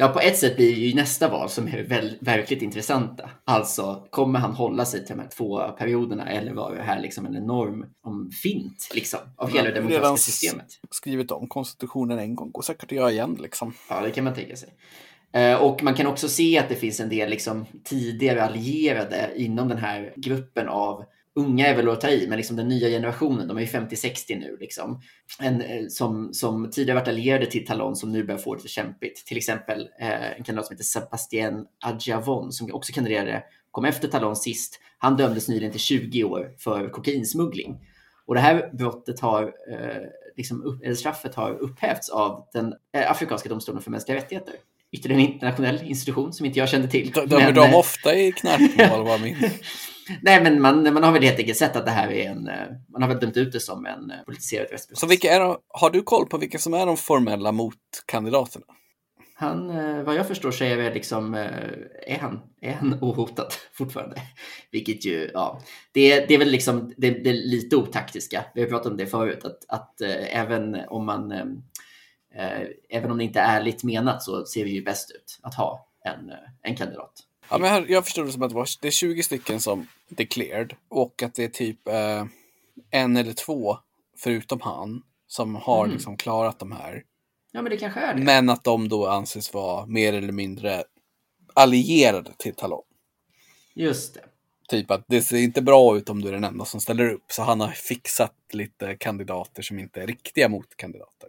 Ja, 0.00 0.08
på 0.08 0.20
ett 0.20 0.38
sätt 0.38 0.56
blir 0.56 0.74
det 0.74 0.80
ju 0.80 0.94
nästa 0.94 1.28
val 1.28 1.48
som 1.48 1.68
är 1.68 1.82
väl, 1.82 2.18
verkligt 2.20 2.62
intressanta. 2.62 3.30
Alltså, 3.44 4.06
kommer 4.10 4.38
han 4.38 4.52
hålla 4.52 4.84
sig 4.84 5.06
till 5.06 5.16
de 5.16 5.22
här 5.22 5.28
två 5.36 5.68
perioderna 5.68 6.30
eller 6.30 6.52
var 6.52 6.74
det 6.74 6.82
här 6.82 7.00
liksom 7.00 7.26
en 7.26 7.36
enorm 7.36 7.86
om 8.02 8.30
fint 8.42 8.88
liksom, 8.94 9.20
av 9.36 9.50
hela 9.50 9.64
det 9.64 9.74
demokratiska 9.74 10.00
redan 10.04 10.18
systemet? 10.18 10.66
Skrivit 10.90 11.30
om 11.30 11.48
konstitutionen 11.48 12.18
en 12.18 12.34
gång, 12.34 12.50
går 12.50 12.62
säkert 12.62 12.84
att 12.84 12.92
göra 12.92 13.10
igen 13.10 13.36
liksom. 13.40 13.74
Ja, 13.90 14.00
det 14.00 14.10
kan 14.10 14.24
man 14.24 14.34
tänka 14.34 14.56
sig. 14.56 14.68
Eh, 15.32 15.62
Och 15.62 15.82
man 15.82 15.94
kan 15.94 16.06
också 16.06 16.28
se 16.28 16.58
att 16.58 16.68
det 16.68 16.74
finns 16.74 17.00
en 17.00 17.08
del 17.08 17.30
liksom, 17.30 17.66
tidigare 17.84 18.44
allierade 18.44 19.30
inom 19.36 19.68
den 19.68 19.78
här 19.78 20.12
gruppen 20.16 20.68
av 20.68 21.04
unga 21.38 21.66
är 21.66 21.76
väl 21.76 21.88
att 21.88 22.00
ta 22.00 22.08
i, 22.08 22.26
men 22.28 22.36
liksom 22.36 22.56
den 22.56 22.68
nya 22.68 22.88
generationen, 22.88 23.48
de 23.48 23.56
är 23.56 23.60
ju 23.60 23.66
50-60 23.66 24.38
nu, 24.38 24.56
liksom. 24.60 25.00
en, 25.40 25.60
eh, 25.60 25.86
som, 25.88 26.34
som 26.34 26.70
tidigare 26.70 26.98
varit 26.98 27.08
allierade 27.08 27.46
till 27.46 27.66
Talon 27.66 27.96
som 27.96 28.12
nu 28.12 28.24
börjar 28.24 28.38
få 28.38 28.54
det 28.54 28.68
kämpigt. 28.68 29.26
Till 29.26 29.36
exempel 29.36 29.88
eh, 30.00 30.30
en 30.30 30.44
kandidat 30.44 30.66
som 30.66 30.74
heter 30.74 30.84
Sebastien 30.84 31.66
Adjavon 31.84 32.52
som 32.52 32.74
också 32.74 32.92
kandiderade, 32.92 33.42
kom 33.70 33.84
efter 33.84 34.08
Talon 34.08 34.36
sist. 34.36 34.80
Han 34.98 35.16
dömdes 35.16 35.48
nyligen 35.48 35.70
till 35.70 35.80
20 35.80 36.24
år 36.24 36.54
för 36.58 36.88
kokainsmuggling. 36.88 37.80
Och 38.26 38.34
det 38.34 38.40
här 38.40 38.70
brottet 38.72 39.20
har, 39.20 39.42
eh, 39.42 40.02
liksom 40.36 40.62
upp, 40.62 40.82
eller 40.84 40.94
straffet 40.94 41.34
har 41.34 41.50
upphävts 41.50 42.08
av 42.08 42.48
den 42.52 42.74
eh, 42.94 43.10
afrikanska 43.10 43.48
domstolen 43.48 43.82
för 43.82 43.90
mänskliga 43.90 44.18
rättigheter. 44.18 44.54
Ytterligare 44.92 45.22
en 45.22 45.28
internationell 45.28 45.82
institution 45.82 46.32
som 46.32 46.46
inte 46.46 46.58
jag 46.58 46.68
kände 46.68 46.88
till. 46.88 47.10
Dömer 47.10 47.44
Men, 47.44 47.54
de 47.54 47.70
eh, 47.70 47.78
ofta 47.78 48.14
i 48.14 48.32
knarkmål 48.32 49.06
vad 49.06 49.20
min... 49.20 49.36
Nej, 50.22 50.42
men 50.42 50.60
man, 50.62 50.94
man 50.94 51.02
har 51.02 51.12
väl 51.12 51.22
helt 51.22 51.38
enkelt 51.38 51.58
sett 51.58 51.76
att 51.76 51.84
det 51.84 51.90
här 51.90 52.10
är 52.12 52.30
en... 52.30 52.48
eh, 52.48 52.54
Man 52.88 53.02
har 53.02 53.08
väl 53.08 53.18
dömt 53.20 53.36
ut 53.36 53.52
det 53.52 53.60
som 53.60 53.86
en 53.86 54.10
eh, 54.10 54.16
politiserad 54.26 54.70
rättsprocess. 54.70 55.00
Så 55.00 55.06
vilka 55.06 55.34
är 55.34 55.40
de, 55.40 55.56
har 55.68 55.90
du 55.90 56.02
koll 56.02 56.26
på 56.26 56.38
vilka 56.38 56.58
som 56.58 56.74
är 56.74 56.86
de 56.86 56.96
formella 56.96 57.52
motkandidaterna? 57.52 58.64
Han, 59.34 59.70
eh, 59.70 60.02
vad 60.02 60.14
jag 60.14 60.28
förstår 60.28 60.50
så 60.50 60.64
är 60.64 60.94
liksom, 60.94 61.34
är 61.34 62.18
han, 62.20 62.40
är 62.60 62.72
han 62.72 62.98
ohotad 63.00 63.52
fortfarande. 63.72 64.16
Vilket 64.70 65.04
ju, 65.06 65.30
ja, 65.34 65.60
det, 65.92 66.12
är- 66.12 66.26
det 66.28 66.34
är 66.34 66.38
väl 66.38 66.50
liksom 66.50 66.92
det, 66.96 67.10
det 67.10 67.30
är 67.30 67.34
lite 67.34 67.76
otaktiska. 67.76 68.44
Vi 68.54 68.60
har 68.62 68.68
pratat 68.68 68.90
om 68.92 68.96
det 68.96 69.06
förut, 69.06 69.44
att, 69.44 69.64
att 69.68 70.00
även 70.30 70.74
om 70.88 71.06
man, 71.06 71.32
även 72.90 73.10
om 73.10 73.18
det 73.18 73.24
inte 73.24 73.40
är 73.40 73.56
ärligt 73.60 73.84
menat 73.84 74.22
så 74.22 74.44
ser 74.46 74.64
det 74.64 74.70
ju 74.70 74.82
bäst 74.84 75.10
ut 75.10 75.38
att 75.42 75.54
ha 75.54 75.88
en, 76.04 76.32
en 76.62 76.76
kandidat. 76.76 77.12
Ja, 77.50 77.58
men 77.58 77.70
här, 77.70 77.86
jag 77.88 78.04
förstår 78.04 78.24
det 78.24 78.32
som 78.32 78.42
att 78.42 78.48
det, 78.50 78.54
var, 78.54 78.68
det 78.80 78.86
är 78.88 78.92
20 78.92 79.22
stycken 79.22 79.60
som 79.60 79.86
declared 80.08 80.74
och 80.88 81.22
att 81.22 81.34
det 81.34 81.44
är 81.44 81.48
typ 81.48 81.88
eh, 81.88 82.24
en 82.90 83.16
eller 83.16 83.32
två, 83.32 83.78
förutom 84.18 84.60
han, 84.60 85.02
som 85.26 85.54
har 85.54 85.84
Mhm. 85.86 85.92
liksom 85.94 86.16
klarat 86.16 86.58
de 86.58 86.72
här. 86.72 87.02
Ja, 87.52 87.62
men 87.62 87.70
det 87.70 87.76
kanske 87.76 88.00
är 88.00 88.14
det. 88.14 88.22
Men 88.22 88.48
att 88.50 88.64
de 88.64 88.88
då 88.88 89.06
anses 89.08 89.54
vara 89.54 89.86
mer 89.86 90.12
eller 90.12 90.32
mindre 90.32 90.84
allierade 91.54 92.30
till 92.36 92.54
Talon. 92.54 92.82
Just 93.74 94.14
det. 94.14 94.20
Typ 94.68 94.90
att 94.90 95.04
det 95.08 95.22
ser 95.22 95.36
inte 95.36 95.62
bra 95.62 95.96
ut 95.96 96.08
om 96.08 96.22
du 96.22 96.28
är 96.28 96.32
den 96.32 96.44
enda 96.44 96.64
som 96.64 96.80
ställer 96.80 97.10
upp. 97.12 97.24
Så 97.32 97.42
han 97.42 97.60
har 97.60 97.68
fixat 97.68 98.34
lite 98.52 98.96
kandidater 98.96 99.62
som 99.62 99.78
inte 99.78 100.02
är 100.02 100.06
riktiga 100.06 100.48
motkandidater. 100.48 101.28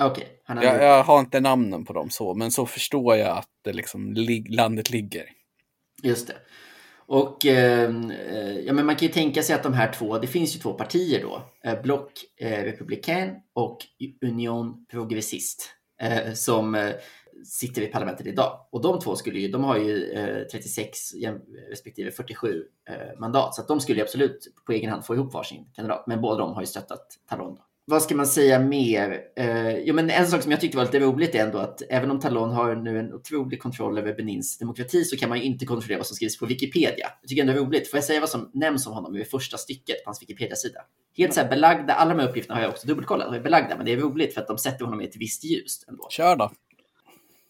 Okej. 0.00 0.40
han 0.44 0.56
har 0.56 0.64
Jag, 0.64 0.82
jag 0.82 1.04
har 1.04 1.20
inte 1.20 1.40
namnen 1.40 1.84
på 1.84 1.92
dem 1.92 2.10
så, 2.10 2.34
men 2.34 2.50
så 2.50 2.66
förstår 2.66 3.16
jag 3.16 3.38
att 3.38 3.48
det 3.64 3.72
liksom, 3.72 4.14
landet 4.48 4.90
ligger. 4.90 5.24
Just 6.02 6.26
det. 6.26 6.34
Och 7.06 7.46
eh, 7.46 7.90
eh, 8.10 8.58
ja, 8.58 8.72
men 8.72 8.86
man 8.86 8.96
kan 8.96 9.08
ju 9.08 9.14
tänka 9.14 9.42
sig 9.42 9.54
att 9.54 9.62
de 9.62 9.72
här 9.72 9.92
två, 9.92 10.18
det 10.18 10.26
finns 10.26 10.56
ju 10.56 10.60
två 10.60 10.72
partier 10.72 11.22
då. 11.22 11.42
Eh, 11.64 11.82
Bloc 11.82 12.10
eh, 12.40 12.62
Républicain 12.64 13.30
och 13.54 13.78
Union 14.26 14.86
Progressiste 14.90 15.64
eh, 16.02 16.32
som 16.32 16.74
eh, 16.74 16.90
sitter 17.44 17.82
i 17.82 17.86
parlamentet 17.86 18.26
idag. 18.26 18.66
Och 18.72 18.82
de 18.82 19.00
två 19.00 19.16
skulle 19.16 19.38
ju, 19.40 19.48
de 19.48 19.64
har 19.64 19.78
ju 19.78 20.12
eh, 20.12 20.46
36 20.52 21.14
jäm- 21.14 21.40
respektive 21.70 22.10
47 22.10 22.64
eh, 22.90 23.20
mandat. 23.20 23.54
Så 23.54 23.60
att 23.62 23.68
de 23.68 23.80
skulle 23.80 23.98
ju 23.98 24.02
absolut 24.04 24.46
på 24.66 24.72
egen 24.72 24.90
hand 24.90 25.04
få 25.04 25.14
ihop 25.14 25.34
varsin 25.34 25.70
kandidat. 25.74 26.04
Men 26.06 26.20
båda 26.20 26.38
de 26.38 26.52
har 26.54 26.60
ju 26.62 26.66
stöttat 26.66 27.06
Talon. 27.28 27.54
Då. 27.54 27.62
Vad 27.90 28.02
ska 28.02 28.16
man 28.16 28.26
säga 28.26 28.58
mer? 28.58 29.20
Eh, 29.36 29.78
jo, 29.78 29.94
men 29.94 30.10
en 30.10 30.26
sak 30.26 30.42
som 30.42 30.50
jag 30.50 30.60
tyckte 30.60 30.76
var 30.76 30.84
lite 30.84 31.00
roligt 31.00 31.34
är 31.34 31.38
ändå 31.38 31.58
att 31.58 31.82
även 31.88 32.10
om 32.10 32.20
Talon 32.20 32.50
har 32.50 32.74
nu 32.74 32.98
en 32.98 33.14
otrolig 33.14 33.62
kontroll 33.62 33.98
över 33.98 34.14
Benins 34.14 34.58
demokrati 34.58 35.04
så 35.04 35.16
kan 35.16 35.28
man 35.28 35.38
ju 35.38 35.44
inte 35.44 35.66
kontrollera 35.66 35.98
vad 35.98 36.06
som 36.06 36.16
skrivs 36.16 36.38
på 36.38 36.46
Wikipedia. 36.46 37.08
Jag 37.20 37.28
tycker 37.28 37.42
ändå 37.42 37.52
det 37.52 37.58
är 37.58 37.64
roligt. 37.64 37.90
Får 37.90 37.96
jag 37.96 38.04
säga 38.04 38.20
vad 38.20 38.28
som 38.28 38.50
nämns 38.54 38.86
om 38.86 38.92
honom 38.92 39.16
i 39.16 39.24
första 39.24 39.56
stycket 39.56 40.04
på 40.04 40.08
hans 40.08 40.22
Wikipedia-sida? 40.22 40.80
Helt 41.16 41.34
så 41.34 41.40
här 41.40 41.48
belagda, 41.48 41.94
alla 41.94 42.14
de 42.14 42.20
här 42.20 42.28
uppgifterna 42.28 42.54
har 42.54 42.62
jag 42.62 42.70
också 42.70 42.86
dubbelkollat, 42.86 43.32
de 43.32 43.36
är 43.36 43.42
belagda, 43.42 43.76
men 43.76 43.86
det 43.86 43.92
är 43.92 43.96
roligt 43.96 44.34
för 44.34 44.40
att 44.40 44.48
de 44.48 44.58
sätter 44.58 44.84
honom 44.84 45.00
i 45.00 45.04
ett 45.04 45.16
visst 45.16 45.44
ljus 45.44 45.84
ändå. 45.88 46.06
Kör 46.10 46.36
då. 46.36 46.50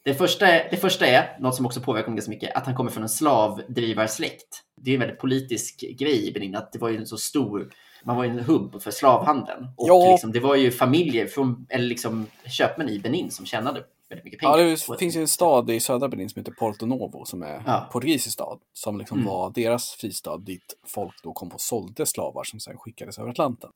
Det 0.03 0.15
första, 0.15 0.47
är, 0.47 0.71
det 0.71 0.77
första 0.77 1.07
är, 1.07 1.37
något 1.41 1.55
som 1.55 1.67
också 1.67 1.81
påverkar 1.81 2.07
honom 2.07 2.17
ganska 2.17 2.31
mycket, 2.31 2.57
att 2.57 2.67
han 2.67 2.75
kommer 2.75 2.91
från 2.91 3.03
en 3.03 3.09
slavdrivarsläkt. 3.09 4.63
Det 4.81 4.91
är 4.91 4.95
en 4.95 5.01
väldigt 5.01 5.19
politisk 5.19 5.81
grej 5.99 6.29
i 6.29 6.33
Benin, 6.33 6.57
att 6.57 6.73
det 6.73 6.79
var 6.79 6.89
ju 6.89 6.97
en 6.97 7.07
så 7.07 7.17
stor 7.17 7.71
man 8.09 8.17
var 8.17 8.25
ju 8.25 8.31
en 8.31 8.39
hubb 8.39 8.83
för 8.83 8.91
slavhandeln. 8.91 9.65
Och 9.77 9.89
Ja. 9.89 10.11
liksom, 10.13 10.33
det 10.33 10.41
var 10.41 10.55
ju 10.55 10.71
familjer, 10.71 11.27
från, 11.27 11.67
eller 11.69 11.85
liksom 11.89 12.27
köpmän 12.47 12.89
i 12.89 12.99
Benin 12.99 13.31
som 13.31 13.47
tjänade 13.47 13.83
väldigt 14.09 14.25
mycket 14.25 14.43
Ja, 14.43 14.53
pengar. 14.53 14.93
det 14.93 14.99
finns 14.99 15.17
ju 15.17 15.21
en 15.21 15.29
stad 15.29 15.71
i 15.71 15.81
södra 15.81 16.09
Benin 16.09 16.29
som 16.31 16.41
heter 16.41 16.53
Porto 16.53 16.87
Novo 16.87 17.25
som 17.25 17.43
är 17.43 17.63
Ja. 17.67 17.89
portugisisk 17.93 18.33
stad. 18.33 18.59
Som 18.73 18.99
liksom 18.99 19.19
Mm. 19.19 19.31
var 19.31 19.51
deras 19.55 19.91
fristad 19.91 20.39
dit 20.39 20.75
folk 20.87 21.15
då 21.23 21.33
kom 21.33 21.49
och 21.49 21.61
sålde 21.61 22.07
slavar 22.07 22.45
som 22.45 22.61
sen 22.61 22.77
skickades 22.79 23.19
över 23.19 23.31
Atlanten. 23.31 23.71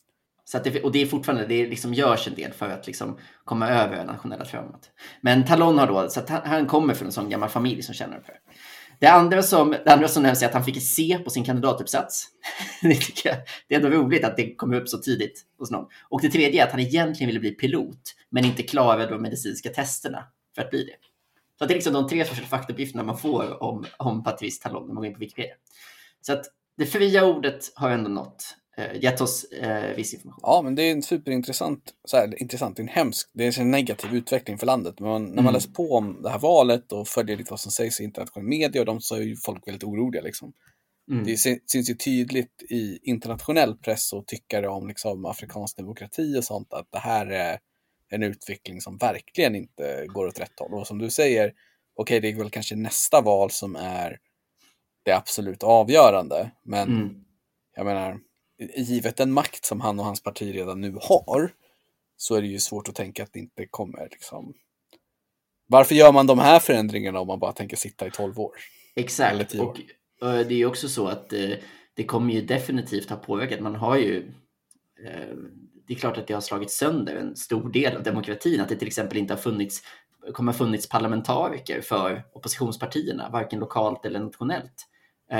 Så 0.44 0.56
att 0.56 0.64
det, 0.64 0.82
och 0.82 0.92
det 0.92 1.02
är 1.02 1.06
fortfarande, 1.06 1.46
det 1.46 1.66
liksom 1.66 1.94
görs 1.94 2.28
en 2.28 2.34
del 2.34 2.52
för 2.52 2.68
att 2.68 2.86
liksom 2.86 3.16
komma 3.44 3.68
över 3.68 3.96
det 3.96 4.04
nationella 4.04 4.44
traumat. 4.44 4.90
Men 5.20 5.44
Talon 5.44 5.78
har 5.78 5.86
då, 5.86 6.08
så 6.08 6.20
han 6.44 6.66
kommer 6.66 6.94
från 6.94 7.06
en 7.06 7.12
sån 7.12 7.30
gammal 7.30 7.48
familj 7.48 7.82
som 7.82 7.94
känner 7.94 8.20
för 8.20 8.32
det. 8.32 8.38
Det 9.02 9.08
andra 9.08 9.42
som, 9.42 9.70
det 9.70 9.92
andra 9.92 10.08
som 10.08 10.22
nämns 10.22 10.42
är 10.42 10.46
att 10.46 10.52
han 10.52 10.64
fick 10.64 10.82
C 10.82 11.18
på 11.24 11.30
sin 11.30 11.44
kandidatuppsats. 11.44 12.28
det, 12.82 12.94
tycker 12.94 13.28
jag, 13.28 13.38
det 13.68 13.74
är 13.74 13.80
ändå 13.80 13.96
roligt 13.96 14.24
att 14.24 14.36
det 14.36 14.54
kommer 14.54 14.80
upp 14.80 14.88
så 14.88 14.98
tidigt 14.98 15.42
hos 15.58 15.70
någon. 15.70 15.86
Och 16.08 16.20
det 16.20 16.28
tredje 16.28 16.62
är 16.62 16.66
att 16.66 16.72
han 16.72 16.80
egentligen 16.80 17.28
ville 17.28 17.40
bli 17.40 17.50
pilot, 17.50 18.14
men 18.30 18.44
inte 18.44 18.62
klarade 18.62 19.06
de 19.06 19.22
medicinska 19.22 19.70
testerna 19.70 20.24
för 20.54 20.62
att 20.62 20.70
bli 20.70 20.84
det. 20.84 20.94
Så 21.58 21.64
att 21.64 21.68
det 21.68 21.72
är 21.72 21.76
liksom 21.76 21.92
de 21.92 22.08
tre 22.08 22.24
första 22.24 22.46
faktauppgifterna 22.46 23.02
man 23.02 23.18
får 23.18 23.62
om, 23.62 23.84
om 23.96 24.24
Patrice 24.24 24.60
Talon 24.60 24.86
när 24.86 24.94
man 24.94 25.02
går 25.02 25.06
in 25.06 25.14
på 25.14 25.20
Wikipedia. 25.20 25.54
Så 26.20 26.32
att 26.32 26.44
det 26.76 26.86
fria 26.86 27.24
ordet 27.24 27.72
har 27.74 27.90
ändå 27.90 28.10
nått, 28.10 28.56
gett 28.94 29.20
oss 29.20 29.44
eh, 29.44 29.96
viss 29.96 30.14
information. 30.14 30.40
Ja, 30.42 30.62
men 30.62 30.74
det 30.74 30.82
är 30.82 30.92
en 30.92 31.02
superintressant, 31.02 31.94
så 32.04 32.16
här, 32.16 32.42
intressant, 32.42 32.78
en 32.78 32.88
hemsk, 32.88 33.30
det 33.34 33.44
är 33.46 33.60
en 33.60 33.70
negativ 33.70 34.14
utveckling 34.14 34.58
för 34.58 34.66
landet. 34.66 35.00
Men 35.00 35.08
man, 35.08 35.22
när 35.24 35.28
man 35.34 35.38
Mm. 35.44 35.54
läser 35.54 35.70
på 35.70 35.92
om 35.92 36.22
det 36.22 36.30
här 36.30 36.38
valet 36.38 36.92
och 36.92 37.08
följer 37.08 37.36
lite 37.36 37.50
vad 37.50 37.60
som 37.60 37.72
sägs 37.72 38.00
i 38.00 38.04
internationell 38.04 38.48
media 38.48 38.80
och 38.82 38.86
de 38.86 39.00
så 39.00 39.14
är 39.14 39.20
ju 39.20 39.36
folk 39.36 39.66
väldigt 39.68 39.84
oroliga 39.84 40.22
liksom. 40.22 40.52
Mm. 41.10 41.24
Det 41.24 41.36
sy- 41.36 41.58
syns 41.66 41.90
ju 41.90 41.94
tydligt 41.94 42.62
i 42.70 42.98
internationell 43.02 43.76
press 43.78 44.12
och 44.12 44.26
tyckare 44.26 44.68
om 44.68 44.88
liksom 44.88 45.24
afrikansk 45.24 45.76
demokrati 45.76 46.38
och 46.38 46.44
sånt 46.44 46.72
att 46.72 46.86
det 46.92 46.98
här 46.98 47.26
är 47.26 47.58
en 48.08 48.22
utveckling 48.22 48.80
som 48.80 48.96
verkligen 48.96 49.54
inte 49.54 50.06
går 50.06 50.26
åt 50.26 50.40
rätt 50.40 50.58
håll. 50.60 50.74
Och 50.74 50.86
som 50.86 50.98
du 50.98 51.10
säger, 51.10 51.52
okej 51.96 52.20
det 52.20 52.28
är 52.28 52.36
väl 52.36 52.50
kanske 52.50 52.76
nästa 52.76 53.20
val 53.20 53.50
som 53.50 53.76
är 53.76 54.18
det 55.04 55.12
absolut 55.12 55.62
avgörande. 55.62 56.50
Men 56.64 56.88
Mm. 56.88 57.24
jag 57.76 57.86
menar, 57.86 58.18
givet 58.76 59.16
den 59.16 59.32
makt 59.32 59.64
som 59.64 59.80
han 59.80 59.98
och 59.98 60.04
hans 60.04 60.22
parti 60.22 60.54
redan 60.54 60.80
nu 60.80 60.98
har 61.00 61.50
så 62.16 62.34
är 62.34 62.42
det 62.42 62.48
ju 62.48 62.58
svårt 62.58 62.88
att 62.88 62.94
tänka 62.94 63.22
att 63.22 63.32
det 63.32 63.38
inte 63.38 63.66
kommer 63.66 64.08
liksom. 64.10 64.54
Varför 65.66 65.94
gör 65.94 66.12
man 66.12 66.26
de 66.26 66.38
här 66.38 66.58
förändringarna 66.58 67.20
om 67.20 67.26
man 67.26 67.38
bara 67.38 67.52
tänker 67.52 67.76
sitta 67.76 68.06
i 68.06 68.10
12 68.10 68.40
år? 68.40 68.52
Exakt. 68.96 69.54
år. 69.54 69.76
Och 70.20 70.28
eh, 70.28 70.46
det 70.46 70.54
är 70.54 70.58
ju 70.58 70.66
också 70.66 70.88
så 70.88 71.06
att 71.06 71.32
eh, 71.32 71.50
det 71.94 72.04
kommer 72.04 72.34
ju 72.34 72.42
definitivt 72.42 73.10
ha 73.10 73.16
påverkat. 73.16 73.60
Man 73.60 73.74
har 73.74 73.96
ju... 73.96 74.32
Eh, 75.06 75.36
det 75.86 75.94
är 75.94 75.98
klart 75.98 76.18
att 76.18 76.26
det 76.26 76.34
har 76.34 76.40
slagit 76.40 76.70
sönder 76.70 77.16
en 77.16 77.36
stor 77.36 77.72
del 77.72 77.96
av 77.96 78.02
demokratin. 78.02 78.60
Att 78.60 78.68
det 78.68 78.76
till 78.76 78.88
exempel 78.88 79.18
inte 79.18 79.34
har 79.34 79.40
funnits, 79.40 79.82
kommer 80.32 80.52
ha 80.52 80.58
funnits 80.58 80.88
parlamentariker 80.88 81.80
för 81.80 82.22
oppositionspartierna, 82.32 83.30
varken 83.30 83.58
lokalt 83.58 84.06
eller 84.06 84.20
nationellt, 84.20 84.86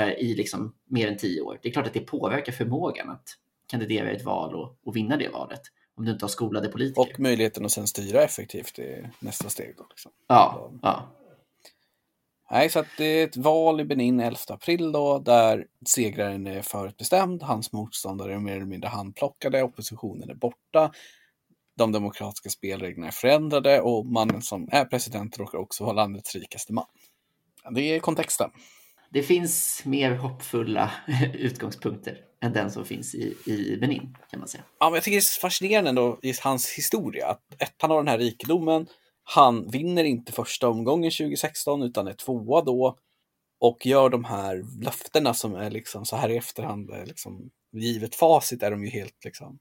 i 0.01 0.35
liksom 0.35 0.75
mer 0.85 1.07
än 1.07 1.17
tio 1.17 1.41
år. 1.41 1.59
Det 1.61 1.69
är 1.69 1.73
klart 1.73 1.87
att 1.87 1.93
det 1.93 1.99
påverkar 1.99 2.51
förmågan 2.51 3.09
att 3.09 3.23
kandidera 3.67 4.11
i 4.11 4.15
ett 4.15 4.25
val 4.25 4.55
och, 4.55 4.77
och 4.83 4.95
vinna 4.95 5.17
det 5.17 5.29
valet. 5.29 5.61
Om 5.95 6.05
du 6.05 6.11
inte 6.11 6.25
har 6.25 6.29
skolade 6.29 6.69
politiker. 6.69 7.01
Och 7.01 7.19
möjligheten 7.19 7.65
att 7.65 7.71
sen 7.71 7.87
styra 7.87 8.23
effektivt 8.23 8.79
är 8.79 9.11
nästa 9.19 9.49
steg. 9.49 9.75
Då, 9.77 9.85
liksom. 9.89 10.11
ja, 10.27 10.71
ja. 10.81 11.09
Nej, 12.51 12.69
så 12.69 12.83
det 12.97 13.05
är 13.05 13.23
ett 13.27 13.37
val 13.37 13.81
i 13.81 13.85
Benin 13.85 14.19
11 14.19 14.37
april 14.47 14.91
då, 14.91 15.19
där 15.19 15.67
segraren 15.85 16.47
är 16.47 16.61
förutbestämd, 16.61 17.43
hans 17.43 17.71
motståndare 17.71 18.33
är 18.33 18.39
mer 18.39 18.55
eller 18.55 18.65
mindre 18.65 18.87
handplockade, 18.87 19.63
oppositionen 19.63 20.29
är 20.29 20.33
borta, 20.33 20.91
de 21.77 21.91
demokratiska 21.91 22.49
spelreglerna 22.49 23.07
är 23.07 23.11
förändrade 23.11 23.81
och 23.81 24.05
mannen 24.05 24.41
som 24.41 24.69
är 24.71 24.85
president 24.85 25.37
råkar 25.37 25.57
också 25.57 25.83
vara 25.83 25.93
landets 25.93 26.35
rikaste 26.35 26.73
man. 26.73 26.85
Det 27.71 27.81
är 27.81 27.99
kontexten. 27.99 28.49
Det 29.13 29.23
finns 29.23 29.85
mer 29.85 30.15
hoppfulla 30.15 30.91
utgångspunkter 31.33 32.17
än 32.41 32.53
den 32.53 32.71
som 32.71 32.85
finns 32.85 33.15
i, 33.15 33.35
i 33.45 33.77
Benin, 33.77 34.17
kan 34.29 34.39
man 34.39 34.49
säga. 34.49 34.63
Ja, 34.79 34.85
men 34.85 34.93
jag 34.93 35.03
tycker 35.03 35.15
det 35.15 35.19
är 35.19 35.41
fascinerande 35.41 35.89
ändå 35.89 36.19
i 36.21 36.33
hans 36.43 36.71
historia. 36.71 37.27
Att 37.27 37.61
ett, 37.61 37.75
han 37.77 37.91
har 37.91 37.97
den 37.97 38.07
här 38.07 38.17
rikedomen, 38.17 38.87
han 39.23 39.69
vinner 39.69 40.03
inte 40.03 40.31
första 40.31 40.67
omgången 40.67 41.11
2016 41.11 41.83
utan 41.83 42.07
är 42.07 42.13
tvåa 42.13 42.61
då 42.61 42.97
och 43.59 43.85
gör 43.85 44.09
de 44.09 44.23
här 44.23 44.83
löftena 44.83 45.33
som 45.33 45.55
är 45.55 45.71
liksom 45.71 46.05
så 46.05 46.15
här 46.15 46.29
i 46.29 46.37
efterhand, 46.37 46.89
är 46.89 47.05
liksom, 47.05 47.49
givet 47.71 48.15
facit 48.15 48.63
är 48.63 48.71
de 48.71 48.83
ju 48.83 48.89
helt 48.89 49.23
liksom, 49.25 49.59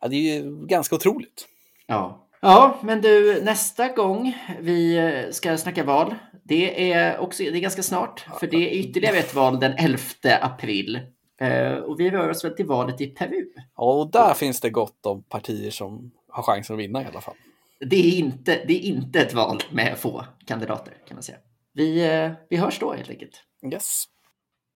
ja 0.00 0.08
det 0.08 0.16
är 0.16 0.42
ju 0.42 0.66
ganska 0.66 0.94
otroligt. 0.94 1.48
Ja. 1.86 2.28
Ja, 2.42 2.78
men 2.82 3.00
du, 3.00 3.40
nästa 3.42 3.88
gång 3.88 4.36
vi 4.60 4.96
eh, 4.96 5.30
ska 5.30 5.58
snacka 5.58 5.84
val, 5.84 6.14
det 6.42 6.92
är 6.92 7.18
också 7.18 7.42
det 7.42 7.58
är 7.58 7.60
ganska 7.60 7.82
snart, 7.82 8.26
för 8.40 8.46
det 8.46 8.56
är 8.56 8.78
ytterligare 8.78 9.16
ett 9.16 9.34
val 9.34 9.60
den 9.60 9.72
11 9.72 9.98
april. 10.40 11.00
Eh, 11.40 11.74
och 11.74 12.00
vi 12.00 12.10
rör 12.10 12.28
oss 12.28 12.44
väl 12.44 12.52
till 12.52 12.66
valet 12.66 13.00
i 13.00 13.06
Peru. 13.06 13.46
Ja, 13.76 13.92
och 13.92 14.10
där 14.10 14.34
finns 14.34 14.60
det 14.60 14.70
gott 14.70 15.06
om 15.06 15.22
partier 15.22 15.70
som 15.70 16.12
har 16.28 16.42
chansen 16.42 16.76
att 16.76 16.80
vinna 16.80 17.02
i 17.02 17.06
alla 17.06 17.20
fall. 17.20 17.34
Det 17.80 17.96
är 17.96 18.18
inte, 18.18 18.64
det 18.66 18.72
är 18.72 18.80
inte 18.80 19.20
ett 19.20 19.34
val 19.34 19.62
med 19.70 19.98
få 19.98 20.24
kandidater, 20.46 20.94
kan 21.08 21.14
man 21.14 21.22
säga. 21.22 21.38
Vi, 21.74 22.04
eh, 22.04 22.30
vi 22.48 22.56
hörs 22.56 22.78
då 22.78 22.92
helt 22.92 23.10
enkelt. 23.10 23.42
Yes. 23.72 24.04